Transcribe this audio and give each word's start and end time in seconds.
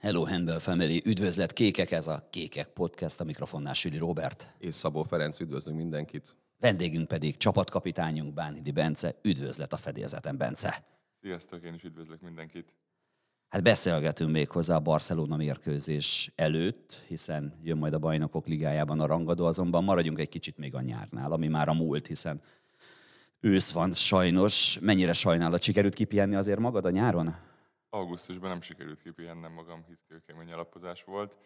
Hello 0.00 0.26
Handball 0.26 0.58
Family, 0.58 1.02
üdvözlet 1.04 1.52
kékek, 1.52 1.90
ez 1.90 2.06
a 2.06 2.28
Kékek 2.30 2.66
Podcast, 2.66 3.20
a 3.20 3.24
mikrofonnál 3.24 3.74
Süli 3.74 3.98
Robert. 3.98 4.54
És 4.58 4.74
Szabó 4.74 5.02
Ferenc, 5.02 5.40
üdvözlünk 5.40 5.76
mindenkit. 5.76 6.36
Vendégünk 6.58 7.08
pedig 7.08 7.36
csapatkapitányunk 7.36 8.34
Bánhidi 8.34 8.70
Bence, 8.70 9.14
üdvözlet 9.22 9.72
a 9.72 9.76
fedélzeten 9.76 10.36
Bence. 10.36 10.84
Sziasztok, 11.22 11.64
én 11.64 11.74
is 11.74 11.82
üdvözlök 11.82 12.20
mindenkit. 12.20 12.74
Hát 13.48 13.62
beszélgetünk 13.62 14.30
még 14.30 14.50
hozzá 14.50 14.74
a 14.74 14.80
Barcelona 14.80 15.36
mérkőzés 15.36 16.32
előtt, 16.34 17.04
hiszen 17.08 17.54
jön 17.62 17.78
majd 17.78 17.92
a 17.92 17.98
bajnokok 17.98 18.46
ligájában 18.46 19.00
a 19.00 19.06
rangadó, 19.06 19.44
azonban 19.44 19.84
maradjunk 19.84 20.18
egy 20.18 20.28
kicsit 20.28 20.58
még 20.58 20.74
a 20.74 20.80
nyárnál, 20.80 21.32
ami 21.32 21.48
már 21.48 21.68
a 21.68 21.74
múlt, 21.74 22.06
hiszen 22.06 22.42
ősz 23.40 23.70
van 23.70 23.94
sajnos. 23.94 24.78
Mennyire 24.80 25.12
sajnálat, 25.12 25.62
sikerült 25.62 25.94
kipihenni 25.94 26.34
azért 26.34 26.58
magad 26.58 26.84
a 26.84 26.90
nyáron? 26.90 27.48
Augusztusban 27.90 28.50
nem 28.50 28.60
sikerült 28.60 29.02
kipihennem 29.02 29.52
magam, 29.52 29.84
hisz 29.84 30.02
kőkemény 30.08 30.52
alapozás 30.52 31.04
volt, 31.04 31.36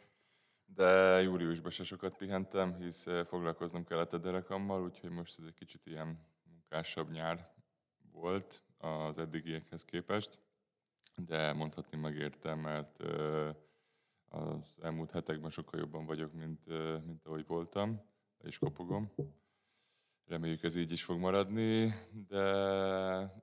de 0.64 1.20
júliusban 1.22 1.70
se 1.70 1.84
sokat 1.84 2.16
pihentem, 2.16 2.74
hisz 2.74 3.06
eh, 3.06 3.24
foglalkoznom 3.24 3.84
kellett 3.84 4.12
a 4.12 4.18
derekammal, 4.18 4.82
úgyhogy 4.82 5.10
most 5.10 5.38
ez 5.38 5.44
egy 5.46 5.54
kicsit 5.54 5.86
ilyen 5.86 6.18
munkásabb 6.42 7.10
nyár 7.10 7.52
volt 8.12 8.62
az 8.78 9.18
eddigiekhez 9.18 9.84
képest, 9.84 10.40
de 11.16 11.52
mondhatni 11.52 11.98
megértem, 11.98 12.58
mert 12.58 13.00
eh, 13.00 13.54
az 14.28 14.78
elmúlt 14.82 15.10
hetekben 15.10 15.50
sokkal 15.50 15.80
jobban 15.80 16.06
vagyok, 16.06 16.32
mint, 16.32 16.68
eh, 16.68 17.00
mint 17.00 17.26
ahogy 17.26 17.46
voltam, 17.46 18.02
és 18.38 18.58
kopogom. 18.58 19.12
Reméljük 20.26 20.62
ez 20.62 20.74
így 20.74 20.92
is 20.92 21.04
fog 21.04 21.18
maradni, 21.18 21.92
de, 22.28 22.42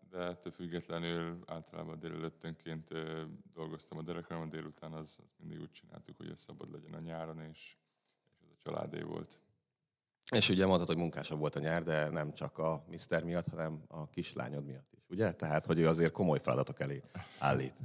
de 0.09 0.17
ettől 0.17 0.51
függetlenül 0.51 1.39
általában 1.45 1.99
délelőttönként 1.99 2.89
dolgoztam 3.53 3.97
a 3.97 4.01
derekam, 4.01 4.41
a 4.41 4.45
délután 4.45 4.93
az, 4.93 5.19
az 5.21 5.29
mindig 5.39 5.59
úgy 5.59 5.71
csináltuk, 5.71 6.17
hogy 6.17 6.29
ez 6.29 6.41
szabad 6.41 6.71
legyen 6.71 6.93
a 6.93 6.99
nyáron, 6.99 7.39
és, 7.39 7.77
és 8.29 8.37
ez 8.43 8.49
a 8.49 8.61
családé 8.63 9.01
volt. 9.01 9.39
És 10.31 10.49
ugye 10.49 10.65
mondtad, 10.65 10.87
hogy 10.87 10.97
munkásabb 10.97 11.39
volt 11.39 11.55
a 11.55 11.59
nyár, 11.59 11.83
de 11.83 12.09
nem 12.09 12.33
csak 12.33 12.57
a 12.57 12.83
Mister 12.89 13.23
miatt, 13.23 13.47
hanem 13.47 13.83
a 13.87 14.09
kislányod 14.09 14.65
miatt 14.65 14.93
is, 14.93 15.03
ugye? 15.09 15.33
Tehát, 15.33 15.65
hogy 15.65 15.79
ő 15.79 15.87
azért 15.87 16.11
komoly 16.11 16.39
feladatok 16.39 16.79
elé 16.79 17.03
állít. 17.39 17.75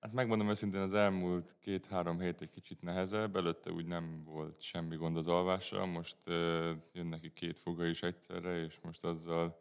Hát 0.00 0.12
megmondom 0.12 0.48
őszintén, 0.48 0.80
az 0.80 0.94
elmúlt 0.94 1.56
két-három 1.60 2.20
hét 2.20 2.40
egy 2.40 2.50
kicsit 2.50 2.82
nehezebb, 2.82 3.36
előtte 3.36 3.70
úgy 3.70 3.86
nem 3.86 4.24
volt 4.24 4.60
semmi 4.60 4.96
gond 4.96 5.16
az 5.16 5.28
alvással, 5.28 5.86
most 5.86 6.16
uh, 6.26 6.70
jön 6.92 7.06
neki 7.06 7.32
két 7.32 7.58
foga 7.58 7.84
is 7.84 8.02
egyszerre, 8.02 8.56
és 8.64 8.80
most 8.80 9.04
azzal, 9.04 9.60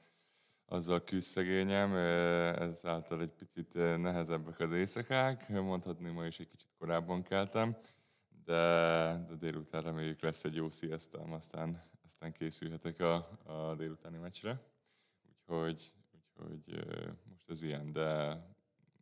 azzal 0.65 1.03
küzd 1.03 1.29
szegényem, 1.29 1.95
ezáltal 1.95 3.21
egy 3.21 3.31
picit 3.31 3.73
nehezebbek 3.73 4.59
az 4.59 4.71
éjszakák, 4.71 5.49
mondhatni 5.49 6.09
ma 6.09 6.25
is 6.25 6.39
egy 6.39 6.49
kicsit 6.49 6.73
korábban 6.77 7.23
keltem, 7.23 7.77
de, 8.45 8.53
de 9.27 9.35
délután 9.35 9.81
reméljük 9.81 10.21
lesz 10.21 10.43
egy 10.43 10.55
jó 10.55 10.69
sziasztam, 10.69 11.33
aztán, 11.33 11.83
aztán 12.05 12.31
készülhetek 12.31 12.99
a, 12.99 13.15
a 13.43 13.75
délutáni 13.75 14.17
meccsre, 14.17 14.61
úgyhogy, 15.27 15.93
úgyhogy 16.35 16.83
most 17.29 17.49
ez 17.49 17.61
ilyen, 17.61 17.91
de 17.91 18.41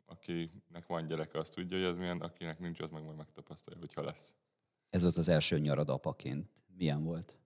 akinek 0.05 0.85
van 0.87 1.05
gyereke, 1.05 1.39
azt 1.39 1.55
tudja, 1.55 1.77
hogy 1.77 1.87
ez 1.87 1.97
milyen, 1.97 2.21
akinek 2.21 2.59
nincs, 2.59 2.79
az 2.79 2.89
meg 2.89 3.03
majd 3.03 3.17
megtapasztalja, 3.17 3.79
hogyha 3.79 4.03
lesz. 4.03 4.35
Ez 4.89 5.01
volt 5.01 5.15
az 5.15 5.27
első 5.27 5.59
nyarad 5.59 5.89
apaként. 5.89 6.49
Milyen 6.77 7.03
volt? 7.03 7.37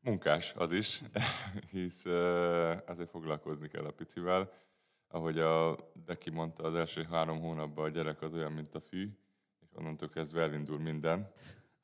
Munkás 0.00 0.52
az 0.52 0.72
is, 0.72 1.02
hisz 1.70 2.04
azért 2.86 3.10
foglalkozni 3.10 3.68
kell 3.68 3.84
a 3.84 3.92
picivel. 3.92 4.52
Ahogy 5.08 5.38
a 5.38 5.76
Deki 6.04 6.30
mondta, 6.30 6.62
az 6.62 6.74
első 6.74 7.02
három 7.02 7.40
hónapban 7.40 7.84
a 7.84 7.88
gyerek 7.88 8.22
az 8.22 8.32
olyan, 8.32 8.52
mint 8.52 8.74
a 8.74 8.80
fű, 8.80 9.18
és 9.60 9.68
onnantól 9.72 10.08
kezdve 10.08 10.42
elindul 10.42 10.78
minden. 10.78 11.32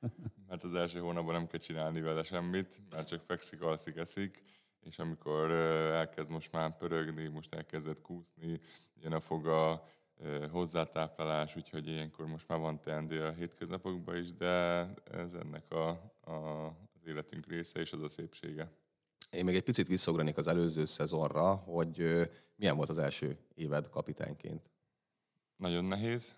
Mert 0.49 0.65
az 0.65 0.75
első 0.75 0.99
hónapban 0.99 1.35
nem 1.35 1.47
kell 1.47 1.61
csinálni 1.61 2.01
vele 2.01 2.23
semmit, 2.23 2.83
mert 2.91 3.09
csak 3.09 3.21
fekszik, 3.21 3.63
alszik, 3.63 3.97
eszik, 3.97 4.43
és 4.87 4.99
amikor 4.99 5.51
elkezd 5.51 6.31
most 6.31 6.53
már 6.53 6.77
pörögni, 6.77 7.27
most 7.27 7.55
elkezdett 7.55 8.01
kúszni, 8.01 8.61
jön 9.03 9.13
a 9.13 9.21
foga, 9.21 9.89
hozzátáplálás, 10.51 11.57
úgyhogy 11.57 11.89
ilyenkor 11.89 12.27
most 12.27 12.49
már 12.49 12.59
van 12.59 12.81
teendő 12.81 13.25
a 13.25 13.33
hétköznapokban 13.33 14.17
is, 14.17 14.33
de 14.33 14.87
ez 15.11 15.35
ennek 15.35 15.73
a, 15.73 15.89
a, 16.21 16.67
az 16.67 17.07
életünk 17.07 17.47
része, 17.47 17.81
és 17.81 17.93
az 17.93 18.03
a 18.03 18.09
szépsége. 18.09 18.71
Én 19.31 19.45
még 19.45 19.55
egy 19.55 19.63
picit 19.63 19.87
visszaugranék 19.87 20.37
az 20.37 20.47
előző 20.47 20.85
szezonra, 20.85 21.55
hogy 21.55 21.97
milyen 22.57 22.77
volt 22.77 22.89
az 22.89 22.99
első 22.99 23.39
éved 23.55 23.89
kapitányként? 23.89 24.71
Nagyon 25.57 25.85
nehéz, 25.85 26.37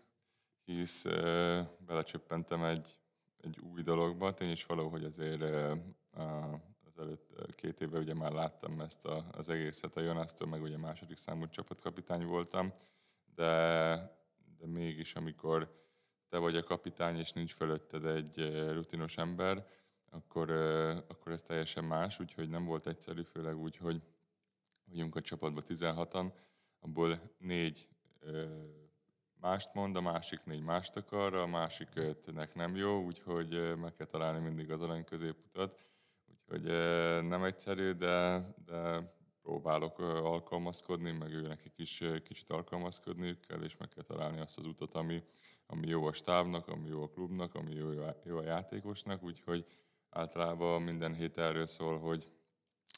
hisz 0.64 1.04
belecsöppentem 1.87 2.64
egy, 2.64 2.98
egy 3.41 3.58
új 3.58 3.82
dologba, 3.82 4.34
tény 4.34 4.50
is 4.50 4.64
valahogy 4.64 5.04
azért 5.04 5.42
ezelőtt 6.98 7.54
két 7.54 7.81
éve 7.81 7.98
ugye 7.98 8.14
már 8.14 8.32
láttam 8.32 8.81
ezt 8.81 9.04
a, 9.04 9.26
az 9.32 9.48
egészet 9.48 9.97
a 9.97 10.00
Jonasztól, 10.00 10.48
meg 10.48 10.62
ugye 10.62 10.78
második 10.78 11.16
számú 11.16 11.48
csapatkapitány 11.48 12.26
voltam, 12.26 12.72
de, 13.34 13.44
de 14.59 14.66
mégis 14.66 15.14
amikor 15.14 15.76
te 16.28 16.38
vagy 16.38 16.56
a 16.56 16.62
kapitány, 16.62 17.19
és 17.19 17.32
nincs 17.32 17.54
fölötted 17.54 18.04
egy 18.04 18.66
rutinos 18.72 19.16
ember, 19.16 19.66
akkor, 20.10 20.50
akkor 21.08 21.32
ez 21.32 21.42
teljesen 21.42 21.84
más, 21.84 22.20
úgyhogy 22.20 22.48
nem 22.48 22.64
volt 22.64 22.87
egyszerű, 22.87 23.22
főleg 23.22 23.58
úgy, 23.58 23.76
hogy 23.76 24.03
vagyunk 24.84 25.16
a 25.16 25.20
csapatban 25.20 25.62
16-an, 25.66 26.32
abból 26.81 27.20
négy 27.38 27.88
mást 29.41 29.75
mond, 29.75 29.97
a 29.97 30.00
másik 30.00 30.44
négy 30.44 30.62
mást 30.62 30.97
akar, 30.97 31.34
a 31.34 31.47
másik 31.47 31.88
ötnek 31.94 32.54
nem 32.54 32.76
jó, 32.76 33.04
úgyhogy 33.04 33.76
meg 33.76 33.94
kell 33.94 34.06
találni 34.06 34.38
mindig 34.38 34.70
az 34.70 34.82
arany 34.82 35.04
középutat 35.04 35.88
hogy 36.48 36.62
nem 37.28 37.44
egyszerű, 37.44 37.92
de, 37.92 38.44
de 38.64 39.03
próbálok 39.42 39.98
alkalmazkodni, 39.98 41.10
meg 41.10 41.32
ő 41.32 41.41
nekik 41.41 41.72
is 41.76 42.03
kicsit 42.25 42.50
alkalmazkodni 42.50 43.38
kell, 43.48 43.62
és 43.62 43.76
meg 43.76 43.88
kell 43.88 44.04
találni 44.04 44.41
azt 44.41 44.58
az 44.58 44.66
utat, 44.66 44.94
ami, 44.94 45.22
ami 45.66 45.87
jó 45.87 46.06
a 46.06 46.12
stábnak, 46.12 46.69
ami 46.69 46.88
jó 46.88 47.03
a 47.03 47.08
klubnak, 47.08 47.54
ami 47.54 47.75
jó, 47.75 47.91
jó 48.25 48.37
a 48.37 48.42
játékosnak, 48.42 49.22
úgyhogy 49.22 49.66
általában 50.10 50.82
minden 50.82 51.14
hét 51.14 51.38
erről 51.38 51.66
szól, 51.66 51.98
hogy 51.98 52.32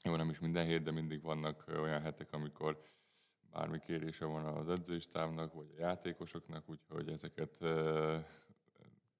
jó, 0.04 0.16
nem 0.16 0.30
is 0.30 0.38
minden 0.38 0.66
hét, 0.66 0.82
de 0.82 0.90
mindig 0.90 1.22
vannak 1.22 1.64
olyan 1.80 2.00
hetek, 2.00 2.32
amikor 2.32 2.80
bármi 3.50 3.78
kérése 3.78 4.24
van 4.24 4.44
az 4.44 4.68
edzőstávnak, 4.68 5.52
vagy 5.52 5.72
a 5.76 5.80
játékosoknak, 5.80 6.68
úgyhogy 6.68 7.08
ezeket 7.08 7.58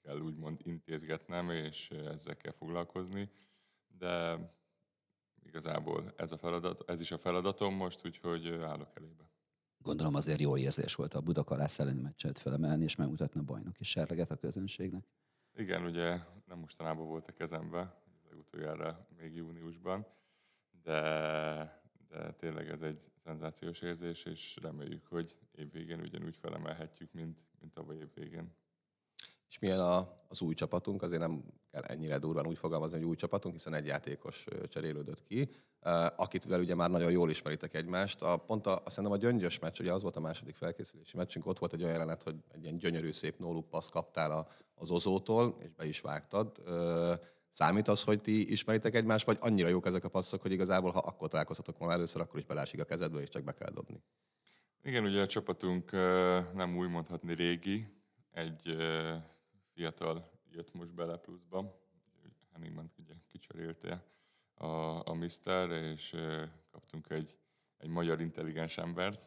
kell 0.03 0.19
úgymond 0.21 0.61
intézgetnem, 0.63 1.51
és 1.51 1.91
ezzel 1.91 2.37
kell 2.37 2.53
foglalkozni 2.53 3.31
de 4.00 4.38
igazából 5.47 6.12
ez, 6.16 6.33
a 6.33 6.38
feladat, 6.38 6.83
ez 6.87 7.00
is 7.00 7.11
a 7.11 7.19
feladatom 7.19 7.75
most, 7.75 8.06
úgyhogy 8.06 8.49
állok 8.49 8.91
elébe. 8.94 9.31
Gondolom 9.83 10.15
azért 10.15 10.41
jó 10.41 10.56
érzés 10.56 10.94
volt 10.94 11.15
a 11.15 11.21
Budakalász 11.21 11.78
elleni 11.78 12.00
meccset 12.00 12.39
felemelni, 12.39 12.84
és 12.84 12.97
megmutatni 12.97 13.41
a 13.41 13.43
bajnoki 13.43 13.84
serleget 13.84 14.31
a 14.31 14.37
közönségnek. 14.37 15.05
Igen, 15.55 15.84
ugye 15.84 16.19
nem 16.47 16.59
mostanában 16.59 17.06
volt 17.06 17.28
a 17.28 17.33
kezembe, 17.33 18.03
legutoljára 18.28 19.06
még 19.16 19.34
júniusban, 19.34 20.06
de, 20.83 21.83
de 22.09 22.33
tényleg 22.33 22.69
ez 22.69 22.83
egy 22.83 23.10
szenzációs 23.25 23.81
érzés, 23.81 24.25
és 24.25 24.59
reméljük, 24.62 25.06
hogy 25.06 25.37
évvégén 25.53 26.00
ugyanúgy 26.00 26.37
felemelhetjük, 26.37 27.12
mint, 27.12 27.39
mint 27.60 27.72
tavaly 27.72 27.97
évvégén. 27.97 28.55
És 29.50 29.59
milyen 29.59 29.81
a, 29.81 30.19
az 30.28 30.41
új 30.41 30.55
csapatunk, 30.55 31.03
azért 31.03 31.21
nem 31.21 31.44
kell 31.71 31.83
ennyire 31.83 32.19
durván 32.19 32.47
úgy 32.47 32.59
fogalmazni, 32.59 32.99
hogy 32.99 33.06
új 33.06 33.16
csapatunk, 33.16 33.55
hiszen 33.55 33.75
egy 33.75 33.87
játékos 33.87 34.44
cserélődött 34.69 35.22
ki, 35.22 35.50
akit 36.16 36.44
vel 36.44 36.61
ugye 36.61 36.75
már 36.75 36.91
nagyon 36.91 37.11
jól 37.11 37.31
ismeritek 37.31 37.75
egymást. 37.75 38.22
A, 38.22 38.37
pont 38.37 38.66
a, 38.66 38.83
a, 38.84 38.91
szerintem 38.91 39.19
a 39.19 39.22
gyöngyös 39.22 39.59
meccs, 39.59 39.81
ugye 39.81 39.93
az 39.93 40.03
volt 40.03 40.16
a 40.16 40.21
második 40.21 40.56
felkészülési 40.56 41.16
meccsünk, 41.16 41.47
ott 41.47 41.59
volt 41.59 41.72
egy 41.72 41.81
olyan 41.81 41.93
jelenet, 41.93 42.22
hogy 42.22 42.37
egy 42.49 42.62
ilyen 42.62 42.77
gyönyörű 42.77 43.13
szép 43.13 43.39
no 43.39 43.60
paszt 43.60 43.91
kaptál 43.91 44.48
az 44.75 44.91
ozótól, 44.91 45.57
és 45.63 45.71
be 45.77 45.86
is 45.86 46.01
vágtad. 46.01 46.63
Számít 47.51 47.89
az, 47.89 48.03
hogy 48.03 48.21
ti 48.21 48.51
ismeritek 48.51 48.95
egymást, 48.95 49.27
vagy 49.27 49.39
annyira 49.41 49.69
jók 49.69 49.86
ezek 49.86 50.04
a 50.04 50.09
passzok, 50.09 50.42
hogy 50.42 50.53
igazából, 50.53 50.91
ha 50.91 50.98
akkor 50.98 51.28
találkozhatok 51.28 51.78
volna 51.78 51.95
először, 51.95 52.21
akkor 52.21 52.39
is 52.39 52.47
belásik 52.47 52.80
a 52.80 52.84
kezedbe, 52.84 53.21
és 53.21 53.28
csak 53.28 53.45
be 53.45 53.53
kell 53.53 53.71
dobni? 53.71 54.03
Igen, 54.83 55.04
ugye 55.04 55.21
a 55.21 55.27
csapatunk 55.27 55.91
nem 56.54 56.77
új 56.77 56.86
mondhatni 56.86 57.34
régi, 57.34 57.86
egy 58.33 58.77
fiatal 59.80 60.30
jött 60.50 60.74
most 60.74 60.94
bele 60.94 61.16
pluszba. 61.16 61.80
Henningman 62.53 62.91
ugye 62.98 63.15
kicserélte 63.27 64.04
a, 64.54 64.66
a 65.09 65.15
Mister, 65.15 65.71
és 65.71 66.16
kaptunk 66.71 67.10
egy, 67.10 67.36
egy 67.77 67.88
magyar 67.88 68.21
intelligens 68.21 68.78
embert. 68.78 69.21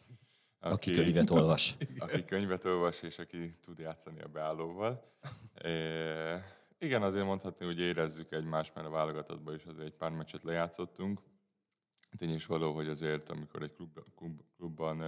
Aki, 0.60 0.92
aki 0.92 0.94
könyvet 0.94 1.30
olvas. 1.30 1.76
Aki 1.98 2.26
könyvet 2.26 2.66
olvas, 2.66 3.02
és 3.02 3.20
aki 3.20 3.56
tud 3.56 3.80
játszani 3.80 4.22
a 4.22 4.28
beállóval. 4.28 5.12
É, 5.64 6.36
igen, 6.78 7.04
azért 7.04 7.26
mondhatni, 7.26 7.66
hogy 7.66 7.80
érezzük 7.80 8.32
egymást, 8.32 8.76
mert 8.76 8.88
a 8.88 8.92
válogatottban 8.92 9.56
is 9.56 9.64
azért 9.66 9.86
egy 9.86 9.96
pár 9.96 10.12
meccset 10.12 10.44
lejátszottunk. 10.44 11.22
Tény 12.18 12.34
is 12.34 12.46
való, 12.46 12.74
hogy 12.74 12.88
azért, 12.88 13.30
amikor 13.30 13.62
egy 13.62 13.74
klub, 13.74 14.00
klub, 14.16 14.42
klubban 14.58 15.02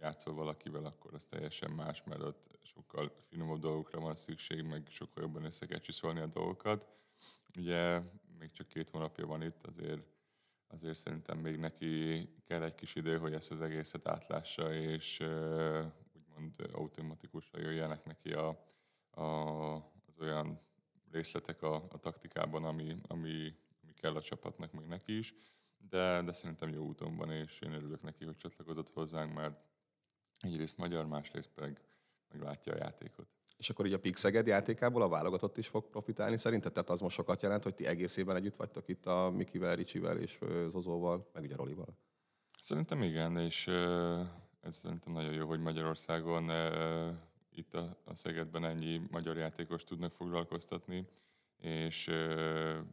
játszol 0.00 0.34
valakivel, 0.34 0.84
akkor 0.84 1.14
az 1.14 1.24
teljesen 1.24 1.70
más, 1.70 2.04
mert 2.04 2.22
ott 2.22 2.48
sokkal 2.62 3.12
finomabb 3.20 3.60
dolgokra 3.60 4.00
van 4.00 4.14
szükség, 4.14 4.62
meg 4.62 4.86
sokkal 4.90 5.22
jobban 5.22 5.44
össze 5.44 5.66
kell 5.66 5.78
csiszolni 5.78 6.20
a 6.20 6.26
dolgokat. 6.26 6.86
Ugye 7.56 8.00
még 8.38 8.52
csak 8.52 8.68
két 8.68 8.90
hónapja 8.90 9.26
van 9.26 9.42
itt, 9.42 9.62
azért, 9.62 10.02
azért 10.68 10.96
szerintem 10.96 11.38
még 11.38 11.56
neki 11.56 12.28
kell 12.44 12.62
egy 12.62 12.74
kis 12.74 12.94
idő, 12.94 13.18
hogy 13.18 13.32
ezt 13.32 13.50
az 13.50 13.60
egészet 13.60 14.08
átlássa, 14.08 14.74
és 14.74 15.20
úgymond 16.12 16.70
automatikusan 16.72 17.60
jöjjenek 17.60 18.04
neki 18.04 18.32
a, 18.32 18.48
a, 19.10 19.74
az 19.74 20.18
olyan 20.20 20.60
részletek 21.10 21.62
a, 21.62 21.74
a 21.74 21.98
taktikában, 21.98 22.64
ami, 22.64 22.96
ami, 23.06 23.54
ami 23.82 23.94
kell 23.94 24.16
a 24.16 24.22
csapatnak, 24.22 24.72
meg 24.72 24.86
neki 24.86 25.16
is. 25.16 25.34
De, 25.88 26.22
de 26.22 26.32
szerintem 26.32 26.72
jó 26.72 26.84
úton 26.84 27.16
van, 27.16 27.30
és 27.30 27.60
én 27.60 27.72
örülök 27.72 28.02
neki, 28.02 28.24
hogy 28.24 28.36
csatlakozott 28.36 28.90
hozzánk, 28.90 29.34
mert 29.34 29.60
egyrészt 30.40 30.76
magyar, 30.76 31.06
másrészt 31.06 31.50
pedig 31.54 31.76
meglátja 32.32 32.72
a 32.72 32.76
játékot. 32.76 33.26
És 33.56 33.70
akkor 33.70 33.86
így 33.86 33.92
a 33.92 33.98
Pixeged 33.98 34.46
játékából 34.46 35.02
a 35.02 35.08
válogatott 35.08 35.56
is 35.56 35.66
fog 35.66 35.88
profitálni 35.88 36.38
szerinted? 36.38 36.72
Tehát 36.72 36.90
az 36.90 37.00
most 37.00 37.16
sokat 37.16 37.42
jelent, 37.42 37.62
hogy 37.62 37.74
ti 37.74 37.86
egész 37.86 38.16
évben 38.16 38.36
együtt 38.36 38.56
vagytok 38.56 38.88
itt 38.88 39.06
a 39.06 39.30
Mikivel, 39.30 39.76
Ricsivel 39.76 40.18
és 40.18 40.38
Zozóval, 40.68 41.30
meg 41.32 41.42
ugye 41.42 41.56
Rolival? 41.56 41.96
Szerintem 42.60 43.02
igen, 43.02 43.38
és 43.38 43.66
ez 44.60 44.76
szerintem 44.76 45.12
nagyon 45.12 45.32
jó, 45.32 45.46
hogy 45.46 45.60
Magyarországon 45.60 46.50
itt 47.50 47.74
a, 47.74 47.96
a 48.04 48.14
Szegedben 48.14 48.64
ennyi 48.64 49.00
magyar 49.10 49.36
játékos 49.36 49.84
tudnak 49.84 50.12
foglalkoztatni, 50.12 51.08
és 51.60 52.10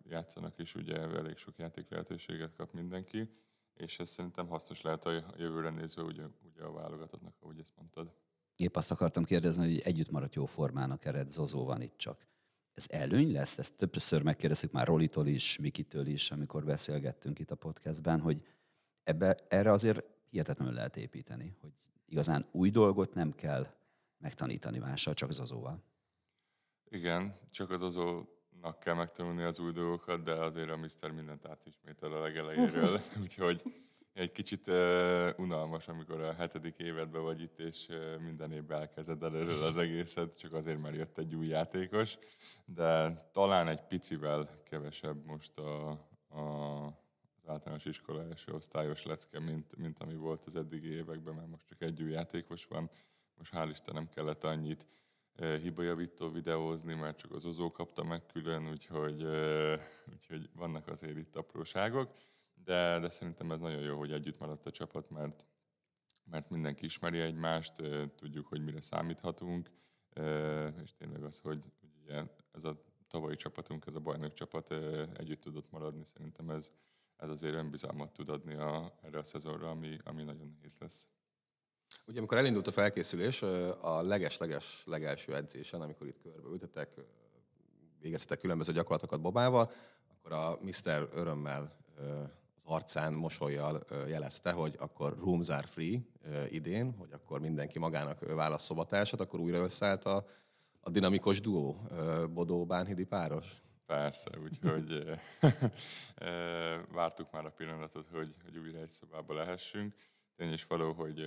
játszanak 0.10 0.60
is, 0.60 0.76
ugye 0.76 0.98
elég 0.98 1.38
sok 1.38 1.58
játék 1.58 1.90
lehetőséget 1.90 2.56
kap 2.56 2.74
mindenki, 2.74 3.30
és 3.78 4.00
ez 4.00 4.10
szerintem 4.10 4.48
hasznos 4.48 4.82
lehet 4.82 5.06
a 5.06 5.34
jövőre 5.38 5.70
nézve 5.70 6.02
ugye, 6.02 6.24
ugye 6.44 6.64
a 6.64 6.72
válogatottnak, 6.72 7.36
ahogy 7.40 7.60
ezt 7.60 7.76
mondtad. 7.76 8.14
Épp 8.56 8.76
azt 8.76 8.92
akartam 8.92 9.24
kérdezni, 9.24 9.66
hogy 9.66 9.80
együtt 9.80 10.12
maradt 10.12 10.36
jó 10.36 10.46
formának 10.46 11.06
ered, 11.06 11.32
Zozó 11.32 11.66
van 11.66 11.82
itt 11.82 11.98
csak. 11.98 12.28
Ez 12.74 12.86
előny 12.90 13.32
lesz? 13.32 13.58
Ezt 13.58 13.78
többször 13.78 14.22
megkérdeztük 14.22 14.72
már 14.72 14.88
Rolitól 14.88 15.28
is, 15.28 15.58
Mikitől 15.58 16.08
is, 16.08 16.32
amikor 16.32 16.66
beszélgettünk 16.66 17.40
itt 17.40 17.52
a 17.52 17.56
podcastben, 17.56 18.20
hogy 18.20 18.46
ebbe, 19.04 19.46
erre 19.48 19.72
azért 19.72 20.04
hihetetlenül 20.30 20.74
lehet 20.74 20.98
építeni, 20.98 21.58
hogy 21.62 21.72
igazán 22.06 22.46
új 22.52 22.70
dolgot 22.70 23.14
nem 23.14 23.32
kell 23.32 23.68
megtanítani 24.18 24.78
mással, 24.78 25.14
csak 25.14 25.32
Zozóval. 25.32 25.84
Igen, 26.90 27.40
csak 27.50 27.70
az 27.70 27.82
Zozónak 28.66 28.84
kell 28.84 28.94
megtanulni 28.94 29.44
az 29.44 29.60
új 29.60 29.72
dolgokat, 29.72 30.24
de 30.24 30.34
azért 30.34 30.70
a 30.70 30.78
Mr. 30.78 31.12
mindent 31.12 31.46
átismétel 31.46 32.12
a 32.12 32.20
legelejéről, 32.22 33.00
úgyhogy 33.22 33.62
egy 34.14 34.32
kicsit 34.32 34.68
uh, 34.68 35.30
unalmas, 35.38 35.88
amikor 35.88 36.22
a 36.22 36.34
hetedik 36.34 36.78
évedben 36.78 37.22
vagy 37.22 37.42
itt, 37.42 37.60
és 37.60 37.88
uh, 37.90 38.20
minden 38.20 38.52
évben 38.52 38.80
elkezded 38.80 39.24
előről 39.24 39.64
az 39.64 39.78
egészet, 39.78 40.40
csak 40.40 40.54
azért, 40.54 40.82
mert 40.82 40.96
jött 40.96 41.18
egy 41.18 41.36
új 41.36 41.48
játékos, 41.48 42.18
de 42.66 43.16
talán 43.32 43.68
egy 43.68 43.82
picivel 43.82 44.50
kevesebb 44.64 45.26
most 45.26 45.58
a, 45.58 45.90
a, 46.28 46.86
az 46.86 47.48
általános 47.48 47.86
iskola 47.86 48.24
első 48.24 48.54
osztályos 48.54 49.04
lecke, 49.04 49.40
mint, 49.40 49.78
mint 49.78 50.00
ami 50.00 50.16
volt 50.16 50.46
az 50.46 50.56
eddigi 50.56 50.90
években, 50.90 51.34
mert 51.34 51.50
most 51.50 51.68
csak 51.68 51.82
egy 51.82 52.02
új 52.02 52.12
játékos 52.12 52.66
van, 52.66 52.90
most 53.38 53.54
hál' 53.54 53.70
Istenem 53.72 54.10
kellett 54.10 54.44
annyit 54.44 54.88
hibajavító 55.38 56.32
videózni, 56.32 56.94
mert 56.94 57.18
csak 57.18 57.32
az 57.32 57.46
Ozó 57.46 57.72
kapta 57.72 58.04
meg 58.04 58.26
külön, 58.26 58.70
úgyhogy, 58.70 59.24
úgyhogy 60.12 60.50
vannak 60.54 60.88
azért 60.88 61.18
itt 61.18 61.36
apróságok 61.36 62.10
de, 62.66 63.00
de 63.00 63.10
szerintem 63.10 63.52
ez 63.52 63.60
nagyon 63.60 63.82
jó, 63.82 63.98
hogy 63.98 64.12
együtt 64.12 64.40
maradt 64.40 64.66
a 64.66 64.72
csapat, 64.72 65.10
mert, 65.10 65.46
mert 66.24 66.50
mindenki 66.50 66.86
ismeri 66.86 67.20
egymást, 67.20 67.82
tudjuk, 68.16 68.48
hogy 68.48 68.64
mire 68.64 68.82
számíthatunk, 68.82 69.70
és 70.84 70.94
tényleg 70.98 71.24
az, 71.24 71.40
hogy 71.40 71.72
ugye 72.04 72.24
ez 72.52 72.64
a 72.64 72.84
tavalyi 73.08 73.36
csapatunk, 73.36 73.86
ez 73.86 73.96
a 73.96 74.00
bajnok 74.00 74.34
csapat 74.34 74.72
együtt 75.18 75.42
tudott 75.42 75.72
maradni, 75.72 76.06
szerintem 76.06 76.50
ez, 76.50 76.72
ez 77.18 77.30
azért 77.30 77.56
önbizalmat 77.56 78.14
tud 78.14 78.30
adni 78.30 78.54
a, 78.54 79.00
erre 79.02 79.18
a 79.18 79.24
szezonra, 79.24 79.70
ami, 79.70 79.98
ami 80.04 80.24
nagyon 80.24 80.48
nehéz 80.56 80.76
lesz. 80.80 81.08
Ugye 82.08 82.18
amikor 82.18 82.38
elindult 82.38 82.68
a 82.68 82.72
felkészülés, 82.72 83.42
a 83.82 84.02
leges-leges 84.02 84.84
legelső 84.86 85.36
edzésen, 85.36 85.82
amikor 85.82 86.08
itt 86.08 86.22
körbeültetek, 86.22 86.90
végeztetek 88.02 88.40
különböző 88.40 88.74
gyakorlatokat 88.74 89.22
Bobával, 89.22 89.72
akkor 90.08 90.32
a 90.32 90.58
Mr. 90.62 91.10
örömmel 91.14 91.76
arcán 92.64 93.14
mosolyjal 93.14 93.86
jelezte, 94.08 94.52
hogy 94.52 94.76
akkor 94.80 95.18
rooms 95.20 95.50
are 95.50 95.68
free 95.68 96.00
idén, 96.50 96.96
hogy 96.98 97.12
akkor 97.12 97.40
mindenki 97.40 97.80
magának 97.80 98.20
válasz 98.20 98.64
szobatársat, 98.64 99.20
akkor 99.20 99.40
újra 99.40 99.58
összeállt 99.58 100.06
a, 100.06 100.28
a 100.82 100.90
dinamikus 100.90 101.42
duó, 101.42 101.88
Bodó 102.34 102.66
Bánhidi 102.66 103.04
páros. 103.04 103.64
Persze, 103.86 104.30
úgyhogy 104.44 105.04
vártuk 106.94 107.32
már 107.32 107.46
a 107.46 107.52
pillanatot, 107.52 108.08
hogy, 108.08 108.36
hogy 108.44 108.58
újra 108.58 108.80
egy 108.80 108.92
szobába 108.92 109.34
lehessünk. 109.34 109.94
Tény 110.36 110.54
is 110.54 110.66
való, 110.66 110.94
hogy 110.94 111.20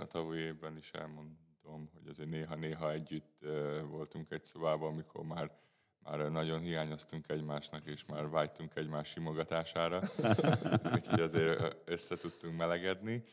a 0.00 0.06
tavalyi 0.06 0.40
évben 0.40 0.76
is 0.76 0.90
elmondom, 0.90 1.90
hogy 1.92 2.08
azért 2.08 2.28
néha-néha 2.28 2.92
együtt 2.92 3.38
voltunk 3.88 4.30
egy 4.30 4.44
szobában, 4.44 4.92
amikor 4.92 5.24
már 5.24 5.50
már 6.10 6.30
nagyon 6.30 6.60
hiányoztunk 6.60 7.28
egymásnak, 7.28 7.86
és 7.86 8.04
már 8.06 8.28
vágytunk 8.28 8.76
egymás 8.76 9.08
simogatására, 9.08 10.00
úgyhogy 10.94 11.20
azért 11.20 11.76
össze 11.84 12.16
tudtunk 12.16 12.56
melegedni. 12.56 13.24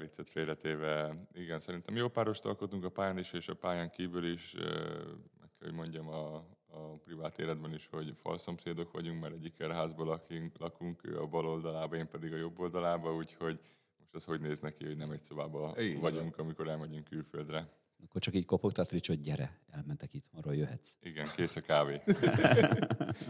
Viccet 0.00 0.28
félretéve, 0.28 1.26
igen, 1.32 1.60
szerintem 1.60 1.96
jó 1.96 2.08
párost 2.08 2.44
alkotunk 2.44 2.84
a 2.84 2.88
pályán 2.88 3.18
is, 3.18 3.32
és 3.32 3.48
a 3.48 3.54
pályán 3.54 3.90
kívül 3.90 4.24
is, 4.24 4.54
meg 5.40 5.50
kell, 5.58 5.68
hogy 5.68 5.72
mondjam, 5.72 6.08
a, 6.08 6.34
a 6.66 6.96
privát 7.04 7.38
életben 7.38 7.74
is, 7.74 7.88
hogy 7.90 8.12
falszomszédok 8.16 8.92
vagyunk, 8.92 9.20
mert 9.20 9.34
egyik 9.34 9.62
házból 9.62 10.06
lakunk, 10.06 10.58
lakunk, 10.58 11.06
ő 11.06 11.20
a 11.20 11.26
bal 11.26 11.46
oldalába, 11.46 11.96
én 11.96 12.08
pedig 12.08 12.32
a 12.32 12.36
jobb 12.36 12.58
oldalába, 12.58 13.14
úgyhogy 13.14 13.60
most 14.12 14.26
az 14.26 14.34
hogy 14.34 14.48
néz 14.48 14.60
neki, 14.60 14.84
hogy 14.84 14.96
nem 14.96 15.10
egy 15.10 15.24
szobában 15.24 15.74
vagyunk, 16.00 16.38
amikor 16.38 16.68
elmegyünk 16.68 17.04
külföldre. 17.04 17.76
Akkor 18.04 18.20
csak 18.20 18.34
így 18.34 18.44
kopogtat 18.44 18.90
Rics, 18.90 19.08
hogy 19.08 19.20
gyere, 19.20 19.60
elmentek 19.70 20.14
itt, 20.14 20.24
arról 20.32 20.54
jöhetsz. 20.54 20.92
Igen, 21.00 21.28
kész 21.34 21.56
a 21.56 21.60
kávé. 21.60 22.02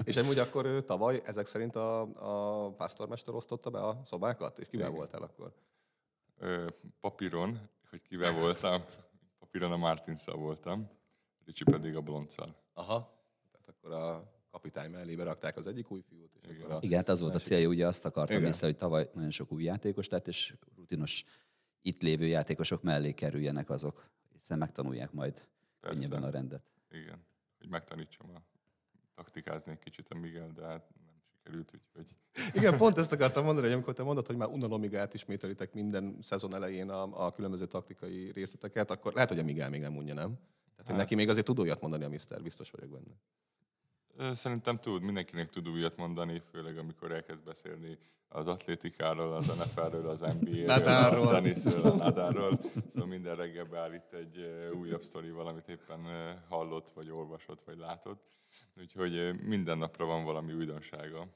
és 0.05 0.17
amúgy 0.17 0.39
akkor 0.39 0.85
tavaly 0.85 1.21
ezek 1.25 1.47
szerint 1.47 1.77
a, 1.77 2.01
a 2.01 2.71
pásztormester 2.71 3.35
osztotta 3.35 3.71
be 3.71 3.79
a 3.79 4.01
szobákat? 4.05 4.59
És 4.59 4.69
kivel 4.69 4.87
Igen. 4.87 4.99
voltál 4.99 5.23
akkor? 5.23 5.55
Ö, 6.37 6.67
papíron, 7.01 7.69
hogy 7.91 8.03
kivel 8.03 8.33
voltam. 8.33 8.85
Papíron 9.39 9.73
a 9.73 9.77
Martinszal 9.77 10.37
voltam, 10.37 10.91
Ricsi 11.45 11.65
pedig 11.65 11.97
a 11.97 12.01
Blonccal. 12.01 12.57
Aha, 12.73 13.25
tehát 13.51 13.69
akkor 13.69 13.93
a 13.93 14.38
kapitány 14.51 14.91
mellébe 14.91 15.23
rakták 15.23 15.57
az 15.57 15.67
egyik 15.67 15.91
új 15.91 16.01
fiút. 16.09 16.39
És 16.43 16.49
Igen. 16.49 16.63
Akkor 16.63 16.75
a 16.75 16.79
Igen, 16.81 16.99
hát 16.99 17.09
az 17.09 17.21
volt 17.21 17.35
a 17.35 17.39
célja, 17.39 17.69
ugye 17.69 17.87
azt 17.87 18.05
akartam 18.05 18.43
vissza, 18.43 18.67
hogy 18.67 18.77
tavaly 18.77 19.11
nagyon 19.15 19.31
sok 19.31 19.53
új 19.53 19.63
játékos 19.63 20.09
lett, 20.09 20.29
és 20.29 20.55
rutinos 20.77 21.25
itt 21.83 22.03
lévő 22.03 22.27
játékosok 22.27 22.83
mellé 22.83 23.13
kerüljenek 23.13 23.71
azok, 23.71 24.11
hiszen 24.33 24.59
megtanulják 24.59 25.13
majd 25.13 25.47
könnyebben 25.81 26.23
a 26.23 26.31
rendet. 26.31 26.71
Igen, 26.91 27.25
hogy 27.59 27.69
megtanítsam 27.69 28.31
a 28.31 28.43
taktikázni 29.15 29.73
egy 29.73 29.79
kicsit 29.79 30.09
a 30.09 30.15
Miguel, 30.15 30.51
de 30.55 30.63
hát 30.63 30.89
nem 31.05 31.15
sikerült, 31.33 31.73
úgyhogy... 31.75 32.17
Igen, 32.55 32.77
pont 32.83 32.99
ezt 32.99 33.13
akartam 33.13 33.45
mondani, 33.45 33.67
hogy 33.67 33.75
amikor 33.75 33.95
te 33.95 34.03
mondod, 34.03 34.27
hogy 34.27 34.37
már 34.37 34.49
unalomig 34.49 34.97
átismételitek 34.97 35.73
minden 35.73 36.19
szezon 36.21 36.55
elején 36.55 36.91
a, 36.91 37.27
a 37.27 37.33
különböző 37.33 37.67
taktikai 37.67 38.33
részleteket, 38.33 38.91
akkor 38.91 39.13
lehet, 39.13 39.29
hogy 39.29 39.39
a 39.39 39.45
Miguel 39.45 39.71
még 39.71 39.81
nem 39.81 39.93
mondja, 39.93 40.15
nem? 40.15 40.39
Tehát, 40.77 40.91
hát. 40.91 40.97
neki 40.97 41.15
még 41.15 41.29
azért 41.29 41.47
tud 41.47 41.59
olyat 41.59 41.81
mondani 41.81 42.05
a 42.05 42.09
Mister, 42.09 42.43
biztos 42.43 42.71
vagyok 42.71 42.91
benne. 42.91 43.15
Szerintem 44.33 44.79
tud, 44.79 45.03
mindenkinek 45.03 45.51
tud 45.51 45.69
újat 45.69 45.97
mondani, 45.97 46.43
főleg 46.51 46.79
amikor 46.79 47.13
elkezd 47.13 47.45
beszélni 47.45 47.99
az 48.29 48.47
atlétikáról, 48.47 49.35
az 49.35 49.47
NFL-ről, 49.47 50.09
az 50.09 50.21
NBA-ről, 50.21 51.27
a 51.27 51.31
teniszről, 51.31 51.85
a 51.85 51.95
Nadáról. 51.95 52.61
Szóval 52.89 53.09
minden 53.09 53.37
reggel 53.37 53.65
beállít 53.65 54.13
egy 54.13 54.37
újabb 54.81 55.03
sztori, 55.03 55.31
valamit 55.31 55.69
éppen 55.69 56.01
hallott, 56.49 56.91
vagy 56.91 57.11
olvasott, 57.11 57.61
vagy 57.61 57.79
látott. 57.79 58.23
Úgyhogy 58.77 59.41
minden 59.43 59.79
napra 59.79 60.05
van 60.05 60.25
valami 60.25 60.53
újdonsága. 60.53 61.27